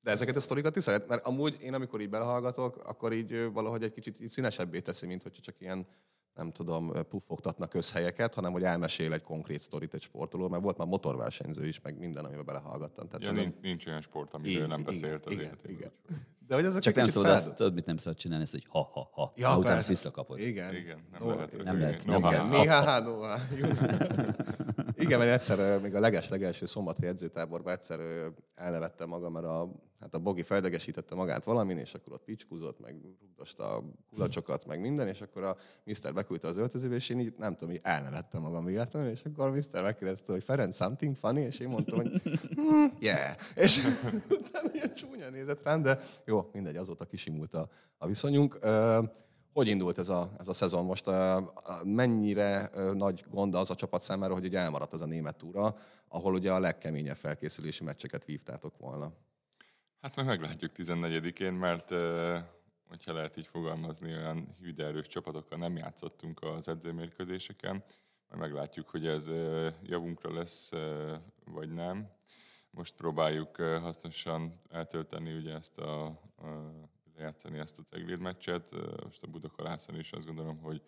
De 0.00 0.10
ezeket 0.10 0.36
a 0.36 0.40
sztorikat 0.40 0.76
is 0.76 0.82
szeret? 0.82 1.08
Mert 1.08 1.26
amúgy 1.26 1.56
én, 1.60 1.74
amikor 1.74 2.00
így 2.00 2.08
belehallgatok, 2.08 2.76
akkor 2.76 3.12
így 3.12 3.52
valahogy 3.52 3.82
egy 3.82 3.92
kicsit 3.92 4.20
így 4.20 4.28
színesebbé 4.28 4.80
teszi, 4.80 5.06
mint 5.06 5.22
hogy 5.22 5.32
csak 5.32 5.60
ilyen 5.60 5.86
nem 6.34 6.52
tudom, 6.52 6.92
puffogtatnak 7.08 7.68
közhelyeket, 7.68 8.34
hanem 8.34 8.52
hogy 8.52 8.62
elmesél 8.62 9.12
egy 9.12 9.22
konkrét 9.22 9.60
sztorit 9.60 9.94
egy 9.94 10.02
sportoló, 10.02 10.48
mert 10.48 10.62
volt 10.62 10.76
már 10.76 10.86
motorversenyző 10.86 11.66
is, 11.66 11.80
meg 11.80 11.98
minden, 11.98 12.24
amiben 12.24 12.44
belehallgattam. 12.44 13.08
Tehát 13.08 13.24
ja, 13.24 13.42
nincs, 13.42 13.54
nincs 13.62 13.86
olyan 13.86 14.00
sport, 14.00 14.34
amiről 14.34 14.66
nem 14.66 14.82
beszélt 14.82 15.26
az 15.26 15.32
igen, 15.32 15.58
igen. 15.66 15.90
De 16.46 16.54
hogy 16.54 16.78
Csak 16.78 16.94
nem 16.94 17.06
szabad 17.06 17.30
azt, 17.30 17.54
tudod, 17.54 17.74
mit 17.74 17.86
nem 17.86 17.96
szabad 17.96 18.18
csinálni, 18.18 18.42
ezt, 18.42 18.52
hogy 18.52 18.66
ha-ha-ha, 18.68 19.32
ja, 19.36 19.48
ha 19.48 19.58
utána 19.58 19.76
ezt 19.76 19.88
visszakapod. 19.88 20.38
Igen. 20.38 20.74
Igen, 20.74 20.98
nem 21.12 21.20
no, 21.20 21.34
lehet. 21.34 21.62
Nem 21.64 21.78
lehet. 21.78 22.04
No, 22.04 22.18
nem 22.18 22.30
igen, 22.30 22.46
mi 22.46 22.66
ha, 22.66 22.80
ha, 22.80 23.00
no, 23.00 23.20
Igen, 24.96 25.18
mert 25.18 25.30
egyszer, 25.30 25.80
még 25.80 25.94
a 25.94 26.00
leges-legelső 26.00 26.66
szombati 26.66 27.06
edzőtáborban 27.06 27.72
egyszer 27.72 28.00
elnevettem 28.54 29.08
magam, 29.08 29.32
mert 29.32 29.46
a, 29.46 29.70
hát 30.04 30.14
a 30.14 30.18
Bogi 30.18 30.42
feldegesítette 30.42 31.14
magát 31.14 31.44
valamin, 31.44 31.78
és 31.78 31.94
akkor 31.94 32.12
ott 32.12 32.24
picskúzott, 32.24 32.80
meg 32.80 33.00
rugdosta 33.20 33.76
a 33.76 33.82
kulacsokat, 34.10 34.66
meg 34.66 34.80
minden, 34.80 35.08
és 35.08 35.20
akkor 35.20 35.42
a 35.42 35.56
Mr. 35.84 36.12
beküldte 36.14 36.48
az 36.48 36.56
öltözőbe, 36.56 36.94
és 36.94 37.08
én 37.08 37.18
így 37.20 37.34
nem 37.38 37.52
tudom, 37.52 37.68
hogy 37.68 37.80
elnevettem 37.82 38.42
magam 38.42 38.64
véletlenül, 38.64 39.10
és 39.10 39.24
akkor 39.24 39.46
a 39.46 39.50
Mr. 39.50 39.82
megkérdezte, 39.82 40.32
hogy 40.32 40.44
Ferenc, 40.44 40.76
something 40.76 41.16
funny, 41.16 41.36
és 41.36 41.58
én 41.58 41.68
mondtam, 41.68 41.96
hogy 41.96 42.22
hmm, 42.54 42.96
yeah. 42.98 43.34
És 43.54 43.84
utána 44.40 44.70
ilyen 44.72 44.94
csúnya 44.94 45.30
nézett 45.30 45.62
rám, 45.62 45.82
de 45.82 46.00
jó, 46.24 46.48
mindegy, 46.52 46.76
azóta 46.76 47.04
kisimult 47.04 47.54
a, 47.54 47.68
a 47.98 48.06
viszonyunk. 48.06 48.58
Hogy 49.52 49.68
indult 49.68 49.98
ez 49.98 50.08
a, 50.08 50.30
ez 50.38 50.48
a 50.48 50.52
szezon 50.52 50.84
most? 50.84 51.10
Mennyire 51.84 52.70
nagy 52.94 53.24
gond 53.30 53.54
az 53.54 53.70
a 53.70 53.74
csapat 53.74 54.02
számára, 54.02 54.34
hogy 54.34 54.44
ugye 54.44 54.58
elmaradt 54.58 54.92
az 54.92 55.00
a 55.00 55.06
német 55.06 55.36
túra, 55.36 55.76
ahol 56.08 56.34
ugye 56.34 56.52
a 56.52 56.58
legkeményebb 56.58 57.16
felkészülési 57.16 57.84
meccseket 57.84 58.24
vívtátok 58.24 58.78
volna? 58.78 59.12
Hát 60.04 60.16
meg 60.16 60.26
meglátjuk 60.26 60.70
14-én, 60.76 61.52
mert 61.52 61.88
hogyha 62.88 63.12
lehet 63.12 63.36
így 63.36 63.46
fogalmazni, 63.46 64.12
olyan 64.12 64.56
hűderős 64.60 65.06
csapatokkal 65.06 65.58
nem 65.58 65.76
játszottunk 65.76 66.42
az 66.42 66.68
edzőmérkőzéseken, 66.68 67.84
majd 68.28 68.40
meglátjuk, 68.40 68.88
hogy 68.88 69.06
ez 69.06 69.30
javunkra 69.82 70.34
lesz, 70.34 70.72
vagy 71.44 71.68
nem. 71.68 72.10
Most 72.70 72.94
próbáljuk 72.96 73.56
hasznosan 73.56 74.60
eltölteni 74.70 75.34
ugye 75.34 75.54
ezt 75.54 75.78
a, 75.78 76.04
a 76.06 76.18
lejátszani 77.16 77.58
ezt 77.58 77.78
a 77.78 77.82
Cegléd 77.82 78.18
meccset. 78.18 78.70
Most 79.04 79.22
a 79.22 79.26
Budakalászon 79.26 79.98
is 79.98 80.12
azt 80.12 80.26
gondolom, 80.26 80.58
hogy 80.58 80.82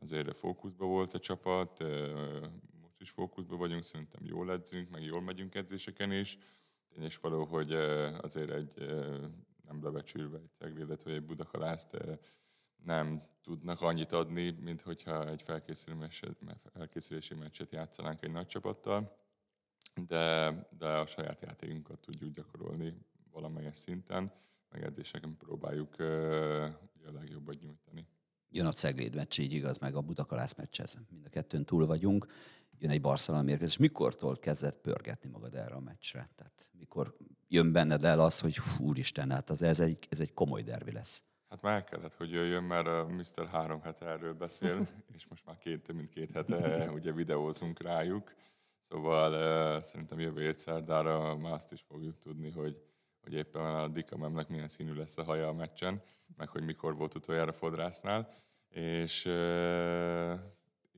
azért 0.00 0.36
fókuszban 0.36 0.88
volt 0.88 1.14
a 1.14 1.18
csapat, 1.18 1.78
most 2.80 3.00
is 3.00 3.10
fókuszban 3.10 3.58
vagyunk, 3.58 3.82
szerintem 3.82 4.24
jól 4.24 4.52
edzünk, 4.52 4.90
meg 4.90 5.02
jól 5.02 5.22
megyünk 5.22 5.54
edzéseken 5.54 6.12
is. 6.12 6.38
Tényes 6.94 7.18
való, 7.18 7.44
hogy 7.44 7.72
azért 8.20 8.50
egy 8.50 8.74
nem 9.66 9.80
bebecsülve 9.80 10.38
egy 10.38 10.50
Ceglédet 10.58 11.02
vagy 11.02 11.12
egy 11.12 11.24
Budakalászt 11.24 11.96
nem 12.84 13.22
tudnak 13.42 13.80
annyit 13.80 14.12
adni, 14.12 14.50
mint 14.50 14.82
hogyha 14.82 15.28
egy 15.28 15.42
felkészülési 16.72 17.34
meccset 17.34 17.70
játszanánk 17.70 18.22
egy 18.22 18.30
nagy 18.30 18.46
csapattal, 18.46 19.16
de, 20.06 20.54
de 20.78 20.86
a 20.86 21.06
saját 21.06 21.40
játékunkat 21.40 22.00
tudjuk 22.00 22.34
gyakorolni 22.34 22.94
valamelyes 23.30 23.76
szinten 23.76 24.32
meg 24.70 24.82
edzéseken 24.82 25.36
próbáljuk 25.36 25.98
a 25.98 27.12
legjobbat 27.12 27.60
nyújtani. 27.60 28.06
Jön 28.50 28.66
a 28.66 28.72
Cegléd 28.72 29.14
meccs, 29.14 29.38
így 29.38 29.52
igaz, 29.52 29.78
meg 29.78 29.94
a 29.94 30.00
Budakalász 30.00 30.54
meccs, 30.54 30.80
ez 30.80 30.94
mind 31.10 31.26
a 31.26 31.28
kettőn 31.28 31.64
túl 31.64 31.86
vagyunk. 31.86 32.26
Jön 32.78 32.90
egy 32.90 33.00
Barcelona 33.00 33.42
mérkőzés. 33.42 33.76
Mikortól 33.76 34.38
kezdett 34.38 34.80
pörgetni 34.80 35.28
magad 35.28 35.54
erre 35.54 35.74
a 35.74 35.80
meccsre? 35.80 36.30
Tehát 36.36 36.68
mikor 36.78 37.16
jön 37.48 37.72
benned 37.72 38.04
el 38.04 38.20
az, 38.20 38.40
hogy 38.40 38.58
úristen, 38.78 39.30
hát 39.30 39.50
az, 39.50 39.62
ez, 39.62 39.80
egy, 39.80 40.06
ez 40.10 40.20
egy 40.20 40.34
komoly 40.34 40.62
derbi 40.62 40.92
lesz? 40.92 41.24
Hát 41.48 41.62
már 41.62 41.84
kellett, 41.84 42.14
hogy 42.14 42.30
jöjjön, 42.30 42.62
mert 42.62 42.86
a 42.86 43.06
Mr. 43.06 43.46
három 43.46 43.80
hete 43.80 44.06
erről 44.06 44.34
beszél, 44.34 44.86
és 45.16 45.26
most 45.26 45.44
már 45.46 45.58
két, 45.58 45.82
több 45.82 45.96
mint 45.96 46.08
két 46.08 46.32
hete 46.32 46.90
ugye 46.90 47.12
videózunk 47.12 47.82
rájuk. 47.82 48.34
Szóval 48.88 49.32
uh, 49.76 49.82
szerintem 49.82 50.20
jövő 50.20 50.40
hét 50.40 50.58
szerdára 50.58 51.36
már 51.36 51.52
azt 51.52 51.72
is 51.72 51.80
fogjuk 51.80 52.18
tudni, 52.18 52.50
hogy 52.50 52.82
hogy 53.28 53.36
éppen 53.36 53.62
a 53.62 53.88
Dikamemnek 53.88 54.48
milyen 54.48 54.68
színű 54.68 54.92
lesz 54.92 55.18
a 55.18 55.24
haja 55.24 55.48
a 55.48 55.52
meccsen, 55.52 56.02
meg 56.36 56.48
hogy 56.48 56.62
mikor 56.62 56.96
volt 56.96 57.14
utoljára 57.14 57.52
fodrásznál, 57.52 58.28
és 58.68 59.24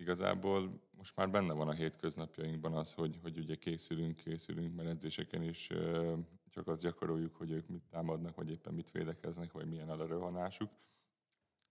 igazából 0.01 0.81
most 0.97 1.17
már 1.17 1.31
benne 1.31 1.53
van 1.53 1.69
a 1.69 1.73
hétköznapjainkban 1.73 2.75
az, 2.75 2.93
hogy, 2.93 3.19
hogy 3.23 3.39
ugye 3.39 3.55
készülünk, 3.55 4.17
készülünk, 4.17 4.75
mert 4.75 4.89
edzéseken 4.89 5.43
is 5.43 5.71
csak 6.51 6.69
azt 6.69 6.83
gyakoroljuk, 6.83 7.37
hogy 7.37 7.51
ők 7.51 7.69
mit 7.69 7.83
támadnak, 7.91 8.37
vagy 8.37 8.51
éppen 8.51 8.75
mit 8.75 8.91
védekeznek, 8.91 9.53
vagy 9.53 9.69
milyen 9.69 9.91
a 9.91 10.07
rohanásuk. 10.07 10.71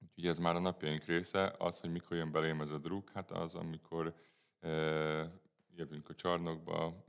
Úgyhogy 0.02 0.26
ez 0.26 0.38
már 0.38 0.56
a 0.56 0.60
napjaink 0.60 1.04
része. 1.04 1.56
Az, 1.58 1.80
hogy 1.80 1.92
mikor 1.92 2.18
jön 2.18 2.32
belém 2.32 2.62
ez 2.62 2.70
a 2.70 2.80
druk, 2.80 3.10
hát 3.10 3.32
az, 3.32 3.56
amikor 3.56 4.16
e, 4.60 4.70
jövünk 5.76 6.10
a 6.10 6.16
csarnokba, 6.16 7.06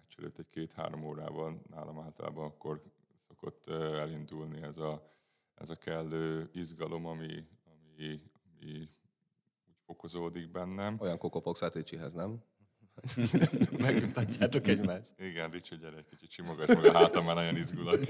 meccs 0.00 0.18
előtt 0.18 0.38
egy 0.38 0.48
két-három 0.48 1.04
órával 1.04 1.62
nálam 1.70 1.98
általában 1.98 2.44
akkor 2.44 2.82
szokott 3.28 3.66
elindulni 3.66 4.62
ez 4.62 4.76
a, 4.76 5.10
ez 5.54 5.70
a 5.70 5.76
kellő 5.76 6.50
izgalom, 6.52 7.06
ami, 7.06 7.46
ami, 7.64 8.20
ami 8.44 8.88
fokozódik 9.86 10.50
bennem. 10.50 10.96
Olyan 11.00 11.18
kokopogsz 11.18 11.72
Ricsihez, 11.72 12.12
nem? 12.12 12.42
Megmutatjátok 13.78 14.66
egymást. 14.66 15.14
Igen, 15.18 15.50
Ricsi, 15.50 15.76
gyere 15.76 15.96
egy 15.96 16.06
kicsit 16.06 16.30
simogass 16.30 16.74
meg 16.74 16.84
a 16.84 16.92
hátam, 16.92 17.24
mert 17.24 17.36
nagyon 17.36 17.56
izgulok. 17.56 18.00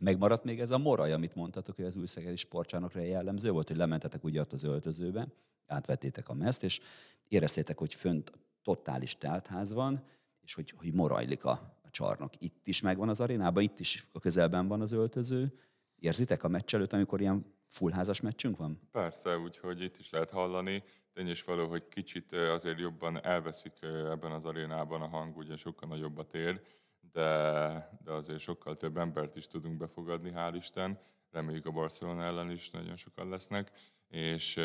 Megmaradt 0.00 0.44
még 0.44 0.60
ez 0.60 0.70
a 0.70 0.78
moraj, 0.78 1.12
amit 1.12 1.34
mondtatok, 1.34 1.76
hogy 1.76 1.84
az 1.84 1.96
új 1.96 2.06
szegedi 2.06 2.36
sportcsarnokra 2.36 3.00
jellemző 3.00 3.50
volt, 3.50 3.68
hogy 3.68 3.76
lementetek 3.76 4.24
ugye 4.24 4.40
ott 4.40 4.52
az 4.52 4.62
öltözőbe, 4.62 5.28
átvettétek 5.66 6.28
a 6.28 6.34
meszt, 6.34 6.64
és 6.64 6.80
éreztétek, 7.28 7.78
hogy 7.78 7.94
fönt 7.94 8.32
totális 8.62 9.16
teltház 9.16 9.72
van, 9.72 10.04
és 10.40 10.54
hogy, 10.54 10.74
hogy 10.76 10.92
morajlik 10.92 11.44
a, 11.44 11.50
a 11.82 11.90
csarnok. 11.90 12.32
Itt 12.38 12.66
is 12.66 12.80
megvan 12.80 13.08
az 13.08 13.20
arénában, 13.20 13.62
itt 13.62 13.80
is 13.80 14.06
a 14.12 14.20
közelben 14.20 14.68
van 14.68 14.80
az 14.80 14.92
öltöző. 14.92 15.58
Érzitek 15.98 16.42
a 16.42 16.48
meccs 16.48 16.74
előtt, 16.74 16.92
amikor 16.92 17.20
ilyen 17.20 17.46
fullházas 17.68 18.20
meccsünk 18.20 18.56
van? 18.56 18.80
Persze, 18.92 19.38
úgyhogy 19.38 19.82
itt 19.82 19.98
is 19.98 20.10
lehet 20.10 20.30
hallani. 20.30 20.82
Tény 21.12 21.28
is 21.28 21.44
való, 21.44 21.68
hogy 21.68 21.88
kicsit 21.88 22.32
azért 22.32 22.78
jobban 22.78 23.24
elveszik 23.24 23.72
ebben 23.82 24.32
az 24.32 24.44
arénában 24.44 25.02
a 25.02 25.08
hang, 25.08 25.36
ugye 25.36 25.56
sokkal 25.56 25.88
nagyobb 25.88 26.18
a 26.18 26.26
tér, 26.26 26.60
de, 27.12 28.00
de 28.04 28.12
azért 28.12 28.40
sokkal 28.40 28.76
több 28.76 28.96
embert 28.96 29.36
is 29.36 29.46
tudunk 29.46 29.76
befogadni, 29.76 30.32
hál' 30.34 30.54
Isten. 30.56 30.98
Reméljük 31.30 31.66
a 31.66 31.70
Barcelona 31.70 32.22
ellen 32.22 32.50
is 32.50 32.70
nagyon 32.70 32.96
sokan 32.96 33.28
lesznek 33.28 33.70
és 34.08 34.56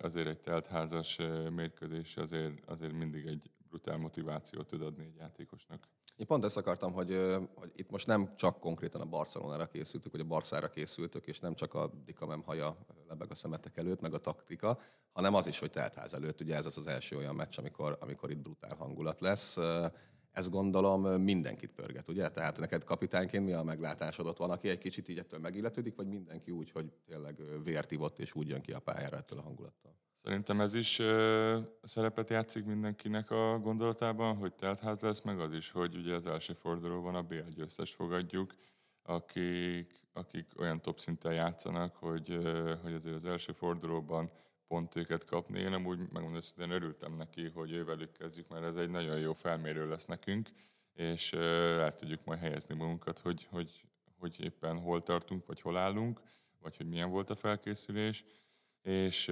azért 0.00 0.26
egy 0.26 0.40
teltházas 0.40 1.16
mérkőzés 1.50 2.16
azért, 2.16 2.64
azért 2.64 2.92
mindig 2.92 3.26
egy 3.26 3.50
brutál 3.68 3.98
motivációt 3.98 4.66
tud 4.66 4.82
adni 4.82 5.04
egy 5.04 5.16
játékosnak. 5.16 5.88
Én 6.18 6.26
pont 6.26 6.44
ezt 6.44 6.56
akartam, 6.56 6.92
hogy, 6.92 7.36
hogy 7.54 7.70
itt 7.74 7.90
most 7.90 8.06
nem 8.06 8.34
csak 8.36 8.60
konkrétan 8.60 9.00
a 9.00 9.04
Barcelonára 9.04 9.66
készültük, 9.66 10.12
vagy 10.12 10.20
a 10.20 10.24
Barszára 10.24 10.68
készültök, 10.68 11.26
és 11.26 11.38
nem 11.38 11.54
csak 11.54 11.74
a 11.74 11.90
Dikamem 12.04 12.42
haja 12.42 12.76
lebeg 13.08 13.30
a 13.30 13.34
szemetek 13.34 13.76
előtt, 13.76 14.00
meg 14.00 14.14
a 14.14 14.18
taktika, 14.18 14.80
hanem 15.12 15.34
az 15.34 15.46
is, 15.46 15.58
hogy 15.58 15.70
teltház 15.70 16.14
előtt. 16.14 16.40
Ugye 16.40 16.56
ez 16.56 16.66
az 16.66 16.76
az 16.76 16.86
első 16.86 17.16
olyan 17.16 17.34
meccs, 17.34 17.58
amikor, 17.58 17.96
amikor 18.00 18.30
itt 18.30 18.38
brutál 18.38 18.76
hangulat 18.76 19.20
lesz 19.20 19.56
ez 20.38 20.48
gondolom 20.48 21.22
mindenkit 21.22 21.72
pörget, 21.72 22.08
ugye? 22.08 22.28
Tehát 22.28 22.58
neked 22.58 22.84
kapitányként 22.84 23.44
mi 23.44 23.52
a 23.52 23.62
meglátásod 23.62 24.26
ott 24.26 24.36
van, 24.36 24.50
aki 24.50 24.68
egy 24.68 24.78
kicsit 24.78 25.08
így 25.08 25.18
ettől 25.18 25.40
megilletődik, 25.40 25.96
vagy 25.96 26.06
mindenki 26.06 26.50
úgy, 26.50 26.70
hogy 26.70 26.92
tényleg 27.06 27.42
vért 27.64 27.90
ivott, 27.90 28.18
és 28.18 28.34
úgy 28.34 28.48
jön 28.48 28.60
ki 28.60 28.72
a 28.72 28.78
pályára 28.78 29.16
ettől 29.16 29.38
a 29.38 29.42
hangulattól? 29.42 29.96
Szerintem 30.28 30.60
ez 30.60 30.74
is 30.74 30.98
ö, 30.98 31.58
szerepet 31.82 32.30
játszik 32.30 32.64
mindenkinek 32.64 33.30
a 33.30 33.58
gondolatában, 33.58 34.36
hogy 34.36 34.54
teltház 34.54 35.00
lesz, 35.00 35.22
meg 35.22 35.40
az 35.40 35.52
is, 35.52 35.70
hogy 35.70 35.96
ugye 35.96 36.14
az 36.14 36.26
első 36.26 36.52
fordulóban 36.52 37.14
a 37.14 37.22
BL 37.22 37.48
győztes 37.54 37.94
fogadjuk, 37.94 38.54
akik, 39.02 40.00
akik 40.12 40.46
olyan 40.58 40.80
top 40.80 40.98
szinten 40.98 41.32
játszanak, 41.32 41.96
hogy, 41.96 42.30
ö, 42.30 42.74
hogy 42.82 42.92
azért 42.92 43.14
az 43.14 43.24
első 43.24 43.52
fordulóban 43.52 44.30
pont 44.66 44.96
őket 44.96 45.24
kapni. 45.24 45.60
Én 45.60 45.72
amúgy 45.72 45.98
megmondom 45.98 46.34
őszintén 46.34 46.70
örültem 46.70 47.14
neki, 47.14 47.48
hogy 47.48 47.72
ővelük 47.72 48.12
kezdjük, 48.12 48.48
mert 48.48 48.64
ez 48.64 48.76
egy 48.76 48.90
nagyon 48.90 49.18
jó 49.18 49.32
felmérő 49.32 49.88
lesz 49.88 50.06
nekünk, 50.06 50.48
és 50.94 51.32
el 51.32 51.94
tudjuk 51.94 52.24
majd 52.24 52.40
helyezni 52.40 52.74
magunkat, 52.74 53.18
hogy, 53.18 53.46
hogy, 53.50 53.84
hogy 54.18 54.40
éppen 54.40 54.78
hol 54.78 55.02
tartunk, 55.02 55.46
vagy 55.46 55.60
hol 55.60 55.76
állunk, 55.76 56.20
vagy 56.58 56.76
hogy 56.76 56.88
milyen 56.88 57.10
volt 57.10 57.30
a 57.30 57.36
felkészülés. 57.36 58.24
És 58.88 59.26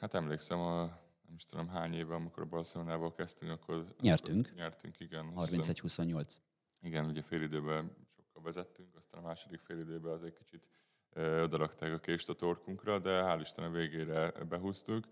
hát 0.00 0.14
emlékszem, 0.14 0.58
a, 0.58 0.80
nem 1.26 1.34
is 1.36 1.44
tudom 1.44 1.68
hány 1.68 1.94
éve, 1.94 2.14
amikor 2.14 2.42
a 2.42 2.46
Barcelonával 2.46 3.12
kezdtünk, 3.12 3.50
akkor... 3.50 3.94
Nyertünk. 4.00 4.46
Akkor 4.46 4.58
nyertünk, 4.58 5.00
igen. 5.00 5.32
31-28. 5.36 6.32
Igen, 6.80 7.04
ugye 7.04 7.22
fél 7.22 7.42
időben 7.42 7.96
sokkal 8.16 8.42
vezettünk, 8.42 8.96
aztán 8.96 9.20
a 9.20 9.26
második 9.26 9.60
fél 9.60 9.78
időben 9.78 10.12
az 10.12 10.24
egy 10.24 10.32
kicsit 10.32 10.68
odarakták 11.16 11.92
a 11.92 11.98
kést 11.98 12.28
a 12.28 12.34
torkunkra, 12.34 12.98
de 12.98 13.22
hál' 13.22 13.40
Isten 13.40 13.64
a 13.64 13.70
végére 13.70 14.30
behúztuk. 14.30 15.06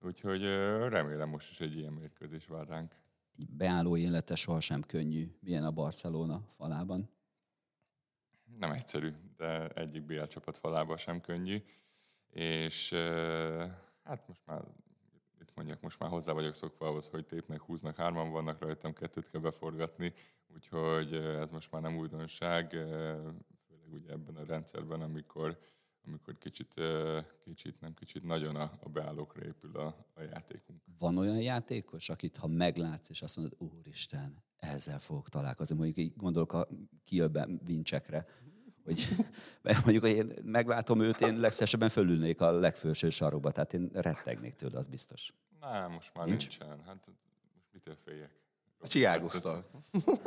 Úgyhogy 0.00 0.42
remélem 0.88 1.28
most 1.28 1.50
is 1.50 1.60
egy 1.60 1.76
ilyen 1.76 1.92
mérkőzés 1.92 2.46
vár 2.46 2.66
ránk. 2.66 2.94
Egy 3.38 3.50
beálló 3.50 3.96
élete 3.96 4.34
sohasem 4.34 4.82
könnyű. 4.82 5.36
Milyen 5.40 5.64
a 5.64 5.70
Barcelona 5.70 6.48
falában? 6.56 7.10
Nem 8.58 8.72
egyszerű, 8.72 9.12
de 9.36 9.68
egyik 9.68 10.02
BL 10.02 10.22
csapat 10.22 10.56
falában 10.56 10.96
sem 10.96 11.20
könnyű. 11.20 11.62
És 12.36 12.92
hát 14.04 14.28
most 14.28 14.40
már 14.46 14.62
itt 15.40 15.54
mondjak, 15.54 15.80
most 15.80 15.98
már 15.98 16.10
hozzá 16.10 16.32
vagyok 16.32 16.54
szokva 16.54 16.86
ahhoz, 16.86 17.06
hogy 17.06 17.26
tépnek, 17.26 17.60
húznak, 17.60 17.96
hárman 17.96 18.30
vannak 18.30 18.60
rajtam, 18.60 18.92
kettőt 18.92 19.30
kell 19.30 19.40
beforgatni, 19.40 20.12
úgyhogy 20.54 21.14
ez 21.14 21.50
most 21.50 21.70
már 21.70 21.82
nem 21.82 21.96
újdonság, 21.96 22.76
ugye 23.92 24.12
ebben 24.12 24.36
a 24.36 24.44
rendszerben, 24.44 25.00
amikor, 25.00 25.58
amikor 26.06 26.38
kicsit, 26.38 26.74
kicsit, 27.44 27.80
nem 27.80 27.94
kicsit, 27.94 28.22
nagyon 28.22 28.56
a, 28.56 28.72
a 28.80 28.88
beállókra 28.88 29.44
épül 29.44 29.76
a, 29.76 30.06
a 30.14 30.22
játékunk. 30.22 30.82
Van 30.98 31.18
olyan 31.18 31.40
játékos, 31.40 32.08
akit 32.08 32.36
ha 32.36 32.46
meglátsz, 32.46 33.10
és 33.10 33.22
azt 33.22 33.36
mondod, 33.36 33.56
úristen, 33.58 34.42
ezzel 34.56 34.98
fogok 34.98 35.28
találkozni. 35.28 35.76
Mondjuk 35.76 35.96
így 35.96 36.16
gondolok 36.16 36.52
a 36.52 36.68
Kielbe 37.04 37.48
vincsekre, 37.64 38.26
hogy 38.86 39.08
mondjuk, 39.84 40.04
hogy 40.04 40.12
én 40.12 40.32
meglátom 40.42 41.00
őt, 41.00 41.20
én 41.20 41.40
legszívesebben 41.40 41.88
fölülnék 41.88 42.40
a 42.40 42.50
legfőső 42.50 43.10
sarokba, 43.10 43.50
tehát 43.50 43.72
én 43.72 43.90
rettegnék 43.92 44.54
tőle, 44.54 44.78
az 44.78 44.86
biztos. 44.86 45.32
Nem, 45.60 45.92
most 45.92 46.10
már 46.14 46.26
Nincs? 46.26 46.48
nincsen. 46.48 46.82
Hát 46.86 47.06
most 47.06 47.18
mitől 47.72 47.96
féljek? 48.04 48.30
A 48.78 48.86
Csiágusztal. 48.86 49.70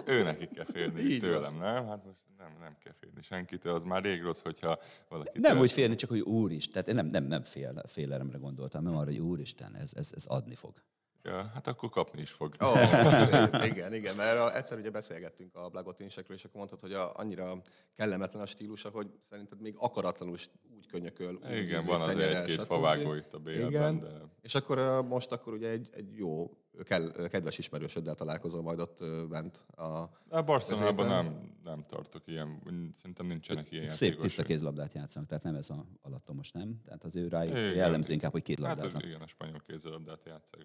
Ő 0.06 0.24
neki 0.24 0.48
kell 0.48 0.66
félni 0.66 1.02
Így 1.02 1.20
tőlem, 1.20 1.58
van. 1.58 1.74
nem? 1.74 1.88
Hát 1.88 2.06
most 2.06 2.20
nem, 2.38 2.56
nem 2.60 2.76
kell 2.84 2.94
félni 3.00 3.22
senkitől, 3.22 3.76
az 3.76 3.84
már 3.84 4.04
rég 4.04 4.22
rossz, 4.22 4.42
hogyha 4.42 4.80
valaki... 5.10 5.40
Nem, 5.40 5.58
hogy 5.58 5.72
félni, 5.72 5.96
csak 5.96 6.10
hogy 6.10 6.20
úristen, 6.20 6.72
tehát 6.74 6.88
én 6.88 6.96
nem, 6.96 7.06
nem, 7.06 7.24
nem 7.24 7.44
fél, 7.44 7.84
félelemre 7.86 8.38
gondoltam, 8.38 8.84
nem 8.84 8.96
arra, 8.96 9.06
hogy 9.06 9.20
úristen, 9.20 9.76
ez, 9.76 9.94
ez, 9.96 10.12
ez 10.16 10.26
adni 10.26 10.56
fog. 10.56 10.82
Ja, 11.30 11.52
hát 11.54 11.68
akkor 11.68 11.90
kapni 11.90 12.22
is 12.22 12.32
fog. 12.32 12.56
Oh, 12.60 13.66
igen, 13.72 13.94
igen, 13.94 14.16
mert 14.16 14.56
egyszer 14.56 14.78
ugye 14.78 14.90
beszélgettünk 14.90 15.56
a 15.56 15.70
blagotinsekről, 15.70 16.38
és 16.38 16.44
akkor 16.44 16.58
mondtad, 16.58 16.80
hogy 16.80 16.94
a, 16.94 17.12
annyira 17.16 17.62
kellemetlen 17.96 18.42
a 18.42 18.46
stílusa, 18.46 18.90
hogy 18.90 19.08
szerinted 19.30 19.62
még 19.62 19.76
akaratlanul 19.78 20.38
úgy 20.78 20.86
könyököl. 20.88 21.40
Úgy 21.44 21.58
igen, 21.58 21.86
van 21.86 22.02
az 22.02 22.18
egy-két 22.18 22.62
favágó 22.62 23.14
itt 23.14 23.34
a 23.34 23.40
BL-ben, 23.40 24.00
de... 24.00 24.08
És 24.42 24.56
akkor 24.56 25.06
most 25.08 25.32
akkor 25.32 25.54
ugye 25.54 25.70
egy, 25.70 25.90
egy 25.92 26.16
jó, 26.16 26.58
kell, 26.84 27.28
kedves 27.28 27.58
ismerősöddel 27.58 28.16
találkozol 28.16 28.62
majd 28.62 28.80
ott 28.80 29.04
bent 29.30 29.58
a... 29.76 30.10
A 30.30 30.42
Barcelonában 30.42 31.08
nem, 31.08 31.56
nem 31.64 31.84
tartok 31.84 32.28
ilyen, 32.28 32.62
szerintem 32.94 33.26
nincsenek 33.26 33.72
ilyen 33.72 33.90
Szép 33.90 34.08
játékos, 34.10 34.26
tiszta 34.26 34.44
kézlabdát 34.44 34.94
játszanak, 34.94 35.28
tehát 35.28 35.44
nem 35.44 35.56
ez 35.56 35.70
a 35.70 35.86
alattomos, 36.02 36.52
nem? 36.52 36.82
Tehát 36.86 37.04
az 37.04 37.16
ő 37.16 37.28
rá 37.28 37.44
jellemző 37.44 38.14
inkább, 38.14 38.32
hogy 38.32 38.42
két 38.42 38.60
labdáznak. 38.60 38.92
Hát 38.92 39.02
az, 39.02 39.08
igen, 39.08 39.22
a 39.22 39.28
spanyol 39.28 39.62
kézlabdát 39.68 40.26
játszik 40.26 40.64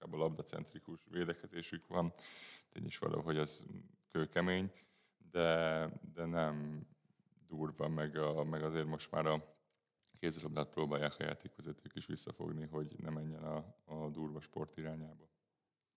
inkább 0.00 0.20
a 0.20 0.22
labdacentrikus 0.22 1.06
védekezésük 1.10 1.86
van. 1.86 2.12
Tény 2.68 2.86
is 2.86 2.98
valahogy 2.98 3.38
az 3.38 3.66
kőkemény, 4.12 4.72
de, 5.30 5.88
de 6.14 6.24
nem 6.24 6.86
durva, 7.48 7.88
meg, 7.88 8.16
a, 8.16 8.44
meg 8.44 8.62
azért 8.62 8.86
most 8.86 9.10
már 9.10 9.26
a 9.26 9.54
kézilabdát 10.18 10.68
próbálják 10.68 11.14
a 11.18 11.24
játékvezetők 11.24 11.94
is 11.94 12.06
visszafogni, 12.06 12.66
hogy 12.66 12.94
ne 12.98 13.10
menjen 13.10 13.42
a, 13.42 13.74
a 13.84 14.08
durva 14.08 14.40
sport 14.40 14.76
irányába. 14.76 15.28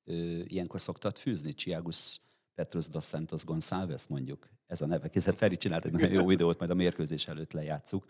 Ö, 0.03 0.13
ilyenkor 0.43 0.79
szoktad 0.79 1.17
fűzni 1.17 1.53
Csiágus 1.53 2.19
Petrus 2.55 2.87
dos 2.87 3.05
Santos 3.05 3.45
Gonçalves 3.45 4.07
mondjuk. 4.07 4.49
Ez 4.67 4.81
a 4.81 4.85
neve. 4.85 5.09
Kézzel 5.09 5.33
Feri 5.33 5.57
csinált 5.57 5.85
egy 5.85 5.91
nagyon 5.91 6.11
jó 6.11 6.25
videót, 6.25 6.59
majd 6.59 6.71
a 6.71 6.73
mérkőzés 6.73 7.27
előtt 7.27 7.51
lejátszuk. 7.51 8.05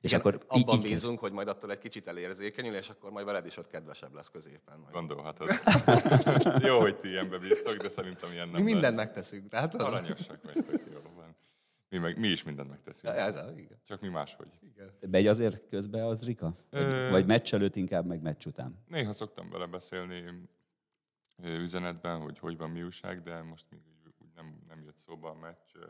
És 0.00 0.10
Igen, 0.10 0.20
akkor 0.20 0.44
abban 0.46 0.76
így, 0.76 0.82
bízunk, 0.82 1.14
így... 1.14 1.20
hogy 1.20 1.32
majd 1.32 1.48
attól 1.48 1.70
egy 1.70 1.78
kicsit 1.78 2.06
elérzékenyül, 2.06 2.74
és 2.74 2.88
akkor 2.88 3.10
majd 3.10 3.26
veled 3.26 3.46
is 3.46 3.56
ott 3.56 3.68
kedvesebb 3.68 4.14
lesz 4.14 4.28
középen. 4.30 4.78
Majd. 4.78 4.92
Gondolhatod. 4.92 5.48
jó, 6.62 6.80
hogy 6.80 6.96
ti 6.96 7.08
ilyenbe 7.08 7.38
bíztok, 7.38 7.74
de 7.76 7.88
szerintem 7.88 8.32
ilyen 8.32 8.48
nem 8.48 8.56
Mi 8.62 8.72
mindent 8.72 8.94
lesz. 8.96 9.04
megteszünk. 9.04 9.48
Tehát 9.48 9.74
az... 9.74 9.80
Aranyosak 9.80 10.42
vagytok, 10.42 10.80
jó 10.92 11.00
van. 11.16 11.36
Mi, 11.90 11.98
meg, 11.98 12.18
mi 12.18 12.28
is 12.28 12.42
mindent 12.42 12.68
megteszünk. 12.68 13.14
Ja, 13.14 13.20
ez 13.20 13.36
a, 13.36 13.52
igen. 13.56 13.78
Csak 13.86 14.00
mi 14.00 14.08
máshogy. 14.08 14.48
Igen. 14.74 14.92
Megy 15.10 15.26
azért 15.26 15.68
közbe 15.68 16.06
az 16.06 16.24
Rika? 16.24 16.56
Vagy, 16.70 16.82
Ö... 16.82 17.10
vagy 17.10 17.26
meccs 17.26 17.54
előtt 17.54 17.76
inkább, 17.76 18.06
meg 18.06 18.22
meccs 18.22 18.46
után? 18.46 18.78
Néha 18.88 19.12
szoktam 19.12 19.50
vele 19.50 19.66
beszélni 19.66 20.24
üzenetben, 21.42 22.20
hogy 22.20 22.38
hogy 22.38 22.56
van 22.56 22.70
mi 22.70 22.82
újság, 22.82 23.20
de 23.22 23.42
most 23.42 23.64
még 23.70 23.80
nem, 24.38 24.58
nem 24.68 24.82
jött 24.84 24.96
szóba 24.96 25.28
a 25.30 25.34
meccs. 25.34 25.86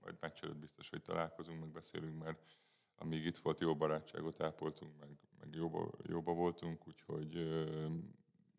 Majd 0.00 0.16
meccs 0.20 0.42
előtt 0.42 0.56
biztos, 0.56 0.90
hogy 0.90 1.02
találkozunk, 1.02 1.60
meg 1.60 1.68
beszélünk, 1.68 2.22
mert 2.22 2.56
amíg 2.96 3.24
itt 3.24 3.38
volt, 3.38 3.60
jó 3.60 3.76
barátságot 3.76 4.40
ápoltunk, 4.40 4.92
meg, 5.00 5.08
meg 5.40 5.54
jóba, 5.54 5.90
jóba 6.02 6.32
voltunk, 6.32 6.86
úgyhogy 6.86 7.36
ö, 7.36 7.86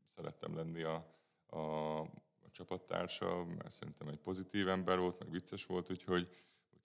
szerettem 0.07 0.55
lenni 0.55 0.81
a, 0.81 1.15
a, 1.45 1.99
a 1.99 2.51
csapattársa, 2.51 3.45
mert 3.45 3.71
szerintem 3.71 4.07
egy 4.07 4.19
pozitív 4.19 4.67
ember 4.67 4.99
volt, 4.99 5.19
meg 5.19 5.31
vicces 5.31 5.65
volt, 5.65 5.89
úgyhogy 5.89 6.29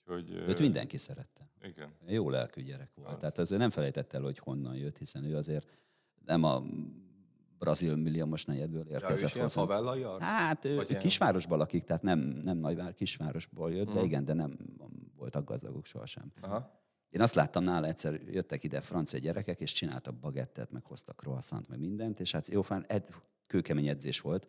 Úgyhogy, 0.08 0.30
Őt 0.30 0.58
mindenki 0.58 0.96
szerette. 0.96 1.50
Igen. 1.62 1.92
Jó 2.06 2.30
lelkű 2.30 2.62
gyerek 2.62 2.90
volt. 2.94 3.08
Az. 3.08 3.18
Tehát 3.18 3.38
azért 3.38 3.60
nem 3.60 3.70
felejtett 3.70 4.12
el, 4.12 4.22
hogy 4.22 4.38
honnan 4.38 4.76
jött, 4.76 4.98
hiszen 4.98 5.24
ő 5.24 5.36
azért 5.36 5.68
nem 6.24 6.44
a 6.44 6.62
brazil 7.58 7.96
milliómos 7.96 8.44
negyedből 8.44 8.86
érkezett 8.88 9.32
ja, 9.32 9.42
hozzá. 9.42 9.60
Hát 10.18 10.64
ő, 10.64 10.84
ő 10.88 10.96
kisvárosban 10.96 11.58
lakik, 11.58 11.84
tehát 11.84 12.02
nem, 12.02 12.18
nem 12.42 12.56
nagyvár, 12.56 12.94
kisvárosból 12.94 13.72
jött, 13.72 13.80
uh-huh. 13.80 13.94
de 13.94 14.00
mhm. 14.00 14.08
igen, 14.08 14.24
de 14.24 14.32
nem 14.32 14.56
voltak 15.16 15.44
gazdagok 15.44 15.86
sohasem. 15.86 16.32
Aha. 16.40 16.84
Én 17.10 17.20
azt 17.20 17.34
láttam 17.34 17.62
nála, 17.62 17.86
egyszer 17.86 18.20
jöttek 18.30 18.64
ide 18.64 18.80
francia 18.80 19.18
gyerekek, 19.18 19.60
és 19.60 19.72
csináltak 19.72 20.14
bagettet, 20.14 20.70
meg 20.70 20.84
hoztak 20.84 21.16
croissant, 21.16 21.68
meg 21.68 21.78
mindent, 21.78 22.20
és 22.20 22.32
hát 22.32 22.48
jófán 22.48 22.84
egy 22.88 23.04
kőkemény 23.46 23.88
edzés 23.88 24.20
volt, 24.20 24.46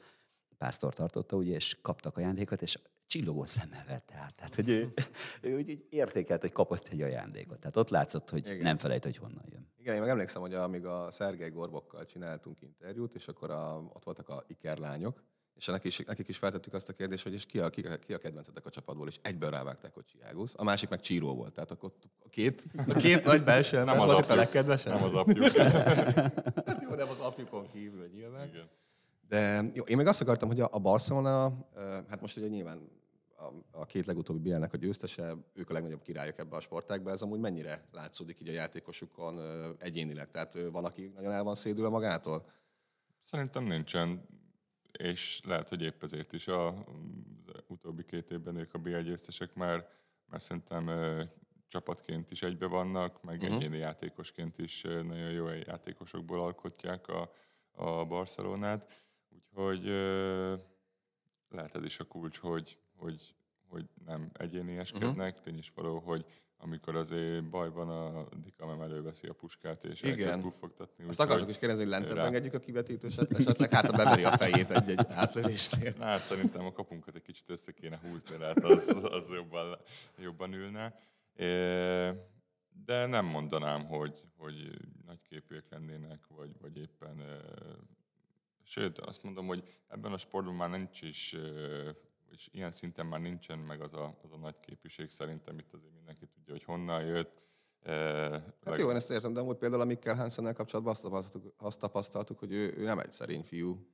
pásztor 0.57 0.93
tartotta, 0.93 1.35
ugye, 1.35 1.55
és 1.55 1.77
kaptak 1.81 2.17
ajándékot, 2.17 2.61
és 2.61 2.79
csillogó 3.07 3.45
szemmel 3.45 3.85
vette 3.87 4.15
át. 4.15 4.35
Tehát, 4.35 4.55
hogy 4.55 4.69
ő, 4.69 4.93
ő 5.41 5.55
úgy 5.55 5.69
így 5.69 5.85
értékelt, 5.89 6.41
hogy 6.41 6.51
kapott 6.51 6.87
egy 6.87 7.01
ajándékot. 7.01 7.59
Tehát 7.59 7.77
ott 7.77 7.89
látszott, 7.89 8.29
hogy 8.29 8.45
Igen. 8.47 8.57
nem 8.57 8.77
felejt, 8.77 9.03
hogy 9.03 9.17
honnan 9.17 9.43
jön. 9.51 9.67
Igen, 9.77 9.95
én 9.95 10.01
meg 10.01 10.09
emlékszem, 10.09 10.41
hogy 10.41 10.53
amíg 10.53 10.85
a 10.85 11.11
Szergei 11.11 11.49
Gorbokkal 11.49 12.05
csináltunk 12.05 12.61
interjút, 12.61 13.15
és 13.15 13.27
akkor 13.27 13.51
a, 13.51 13.89
ott 13.93 14.03
voltak 14.03 14.29
a 14.29 14.43
ikerlányok, 14.47 15.23
és 15.57 15.65
nekik 15.65 15.99
is, 15.99 16.05
nekik 16.05 16.27
is 16.27 16.37
feltettük 16.37 16.73
azt 16.73 16.89
a 16.89 16.93
kérdést, 16.93 17.23
hogy 17.23 17.33
és 17.33 17.45
ki 17.45 17.59
a, 17.59 17.69
ki, 17.69 17.81
a, 17.81 17.97
ki 17.97 18.13
a 18.13 18.17
kedvencetek 18.17 18.65
a 18.65 18.69
csapatból, 18.69 19.07
és 19.07 19.15
egyből 19.21 19.49
rávágták, 19.49 19.93
hogy 19.93 20.05
Csiágusz. 20.05 20.53
A 20.57 20.63
másik 20.63 20.89
meg 20.89 20.99
Csíró 20.99 21.35
volt. 21.35 21.53
Tehát 21.53 21.71
akkor 21.71 21.91
a 22.25 22.29
két, 22.29 22.65
a 22.87 22.93
két 22.93 23.23
nagy 23.23 23.43
belső 23.43 23.77
ember 23.77 23.97
volt 23.97 24.29
a 24.29 24.35
legkedvesebb. 24.35 24.93
Nem 24.93 25.03
az 25.03 25.13
apjuk. 25.13 25.45
hát 26.65 26.83
jó, 26.83 26.89
nem 26.89 27.09
az 27.09 27.19
apjukon 27.19 27.67
kívül 27.71 28.07
nyilván. 28.07 28.47
Igen. 28.47 28.69
De 29.27 29.63
jó, 29.73 29.83
én 29.83 29.97
még 29.97 30.07
azt 30.07 30.21
akartam, 30.21 30.47
hogy 30.47 30.59
a, 30.59 30.67
a 30.71 30.79
Barcelona, 30.79 31.67
hát 32.09 32.21
most 32.21 32.37
ugye 32.37 32.47
nyilván 32.47 32.89
a, 33.37 33.79
a 33.79 33.85
két 33.85 34.05
legutóbbi 34.05 34.49
bl 34.49 34.63
a 34.63 34.77
győztese, 34.77 35.35
ők 35.53 35.69
a 35.69 35.73
legnagyobb 35.73 36.01
királyok 36.01 36.37
ebbe 36.37 36.55
a 36.55 36.59
sportágba, 36.59 37.11
ez 37.11 37.21
amúgy 37.21 37.39
mennyire 37.39 37.87
látszódik 37.91 38.39
így 38.39 38.47
a 38.47 38.51
játékosukon 38.51 39.39
egyénileg? 39.79 40.31
Tehát 40.31 40.57
van, 40.71 40.85
aki 40.85 41.11
nagyon 41.15 41.31
el 41.31 41.43
van 41.43 41.55
szédülve 41.55 41.89
magától? 41.89 42.45
Szerintem 43.21 43.63
nincsen, 43.63 44.27
és 44.91 45.41
lehet, 45.45 45.69
hogy 45.69 45.81
épp 45.81 46.03
ezért 46.03 46.33
is 46.33 46.47
a, 46.47 46.67
az 46.67 47.63
utóbbi 47.67 48.05
két 48.05 48.31
évben 48.31 48.55
ők 48.55 48.73
a 48.73 48.77
BL 48.77 48.97
győztesek 48.97 49.53
már, 49.53 49.87
mert 50.29 50.43
szerintem 50.43 50.89
csapatként 51.67 52.31
is 52.31 52.43
egybe 52.43 52.67
vannak, 52.67 53.23
meg 53.23 53.41
uh-huh. 53.41 53.55
egyéni 53.55 53.77
játékosként 53.77 54.57
is 54.57 54.81
nagyon 54.81 55.31
jó 55.31 55.47
játékosokból 55.47 56.41
alkotják 56.41 57.07
a, 57.07 57.31
a 57.71 58.05
Barcelonát. 58.05 59.06
Úgyhogy 59.57 59.85
lehet 61.49 61.75
ez 61.75 61.83
is 61.83 61.99
a 61.99 62.03
kulcs, 62.03 62.37
hogy, 62.37 62.79
hogy, 62.95 63.35
hogy 63.67 63.85
nem 64.05 64.29
egyénieskednek. 64.33 65.13
Uh-huh. 65.15 65.43
Tény 65.43 65.57
is 65.57 65.71
való, 65.75 65.99
hogy 65.99 66.25
amikor 66.57 66.95
azért 66.95 67.49
baj 67.49 67.69
van, 67.69 67.89
a 67.89 68.27
Dikamem 68.35 68.81
előveszi 68.81 69.27
a 69.27 69.33
puskát, 69.33 69.83
és 69.83 70.01
Igen. 70.01 70.17
elkezd 70.17 70.41
buffogtatni. 70.41 71.07
Azt 71.07 71.19
akartuk 71.19 71.49
is 71.49 71.57
kérdezni, 71.57 71.83
hogy 71.83 71.91
lentebb 71.91 72.15
rá... 72.15 72.25
engedjük 72.25 72.53
a 72.53 72.59
kivetítőset, 72.59 73.31
esetleg 73.31 73.71
hát 73.71 73.89
a 73.89 73.97
beveri 73.97 74.23
a 74.23 74.37
fejét 74.37 74.71
egy-egy 74.71 75.05
átlövésnél. 75.09 75.93
Na, 75.97 76.17
szerintem 76.17 76.65
a 76.65 76.71
kapunkat 76.71 77.15
egy 77.15 77.21
kicsit 77.21 77.49
össze 77.49 77.71
kéne 77.71 77.99
húzni, 78.01 78.37
lehet 78.37 78.63
az, 78.63 78.89
az, 78.89 79.03
az 79.03 79.29
jobban, 79.29 79.77
jobban 80.17 80.53
ülne. 80.53 80.99
De 82.85 83.05
nem 83.05 83.25
mondanám, 83.25 83.85
hogy, 83.85 84.23
hogy 84.37 84.71
nagyképűek 85.05 85.65
lennének, 85.69 86.27
vagy, 86.27 86.51
vagy 86.61 86.77
éppen 86.77 87.41
Sőt, 88.69 88.99
azt 88.99 89.23
mondom, 89.23 89.47
hogy 89.47 89.63
ebben 89.87 90.13
a 90.13 90.17
sportban 90.17 90.55
már 90.55 90.69
nincs 90.69 91.01
is, 91.01 91.35
és 92.31 92.49
ilyen 92.51 92.71
szinten 92.71 93.05
már 93.05 93.19
nincsen 93.19 93.59
meg 93.59 93.81
az 93.81 93.93
a, 93.93 94.17
az 94.23 94.31
a 94.31 94.37
nagy 94.37 94.59
képűség 94.59 95.09
szerintem 95.09 95.59
itt 95.59 95.73
azért 95.73 95.93
mindenki 95.93 96.25
tudja, 96.25 96.53
hogy 96.53 96.63
honnan 96.63 97.03
jött. 97.03 97.41
Hát 97.83 98.63
leg... 98.63 98.79
jó, 98.79 98.89
én 98.89 98.95
ezt 98.95 99.09
értem, 99.09 99.33
de 99.33 99.39
amúgy 99.39 99.57
például 99.57 99.81
a 99.81 99.85
Mikkel 99.85 100.15
Hansennel 100.15 100.53
kapcsolatban 100.53 100.93
azt 100.93 101.01
tapasztaltuk, 101.01 101.53
azt 101.57 101.79
tapasztaltuk, 101.79 102.39
hogy 102.39 102.51
ő, 102.51 102.73
ő 102.77 102.83
nem 102.83 102.99
egy 102.99 103.11
szerény 103.11 103.43
fiú. 103.43 103.87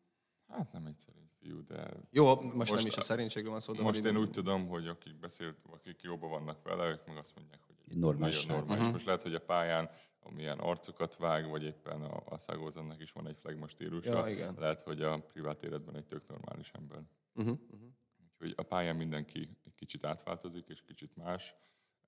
Hát 0.47 0.71
nem 0.71 0.86
egy 0.86 0.99
szerény 0.99 1.29
fiú, 1.39 1.63
de... 1.65 1.89
Jó, 2.09 2.41
most, 2.41 2.55
most 2.55 2.73
nem 2.73 2.86
is 2.86 2.97
a 2.97 3.01
szerénységről 3.01 3.51
van 3.51 3.62
szó, 3.62 3.73
de... 3.73 3.81
Most 3.81 4.05
én 4.05 4.17
úgy 4.17 4.29
tudom, 4.29 4.67
hogy 4.67 4.88
akik 4.88 5.19
beszélt, 5.19 5.57
akik 5.73 6.01
jóban 6.01 6.29
vannak 6.29 6.63
vele, 6.63 6.89
ők 6.89 7.05
meg 7.07 7.17
azt 7.17 7.36
mondják, 7.36 7.62
hogy 7.65 7.97
normális. 7.97 8.45
Nagyon 8.45 8.57
normális. 8.57 8.79
Uh-huh. 8.79 8.93
Most 8.93 9.05
lehet, 9.05 9.21
hogy 9.21 9.33
a 9.33 9.41
pályán 9.41 9.89
amilyen 10.23 10.59
arcokat 10.59 11.15
vág, 11.15 11.49
vagy 11.49 11.63
éppen 11.63 12.01
a, 12.01 12.21
a 12.25 12.38
Szágózannak 12.38 13.01
is 13.01 13.12
van 13.12 13.27
egy 13.27 13.38
flagma 13.38 13.67
stílusa. 13.67 14.27
Ja, 14.27 14.33
igen. 14.33 14.55
Lehet, 14.57 14.81
hogy 14.81 15.01
a 15.01 15.19
privát 15.19 15.63
életben 15.63 15.95
egy 15.95 16.05
tök 16.05 16.27
normális 16.27 16.71
ember. 16.71 17.01
Uh-huh, 17.33 17.59
uh-huh. 17.71 17.89
Úgyhogy 18.23 18.53
a 18.57 18.63
pályán 18.63 18.95
mindenki 18.95 19.49
egy 19.65 19.75
kicsit 19.75 20.03
átváltozik, 20.03 20.67
és 20.67 20.81
kicsit 20.81 21.15
más. 21.15 21.55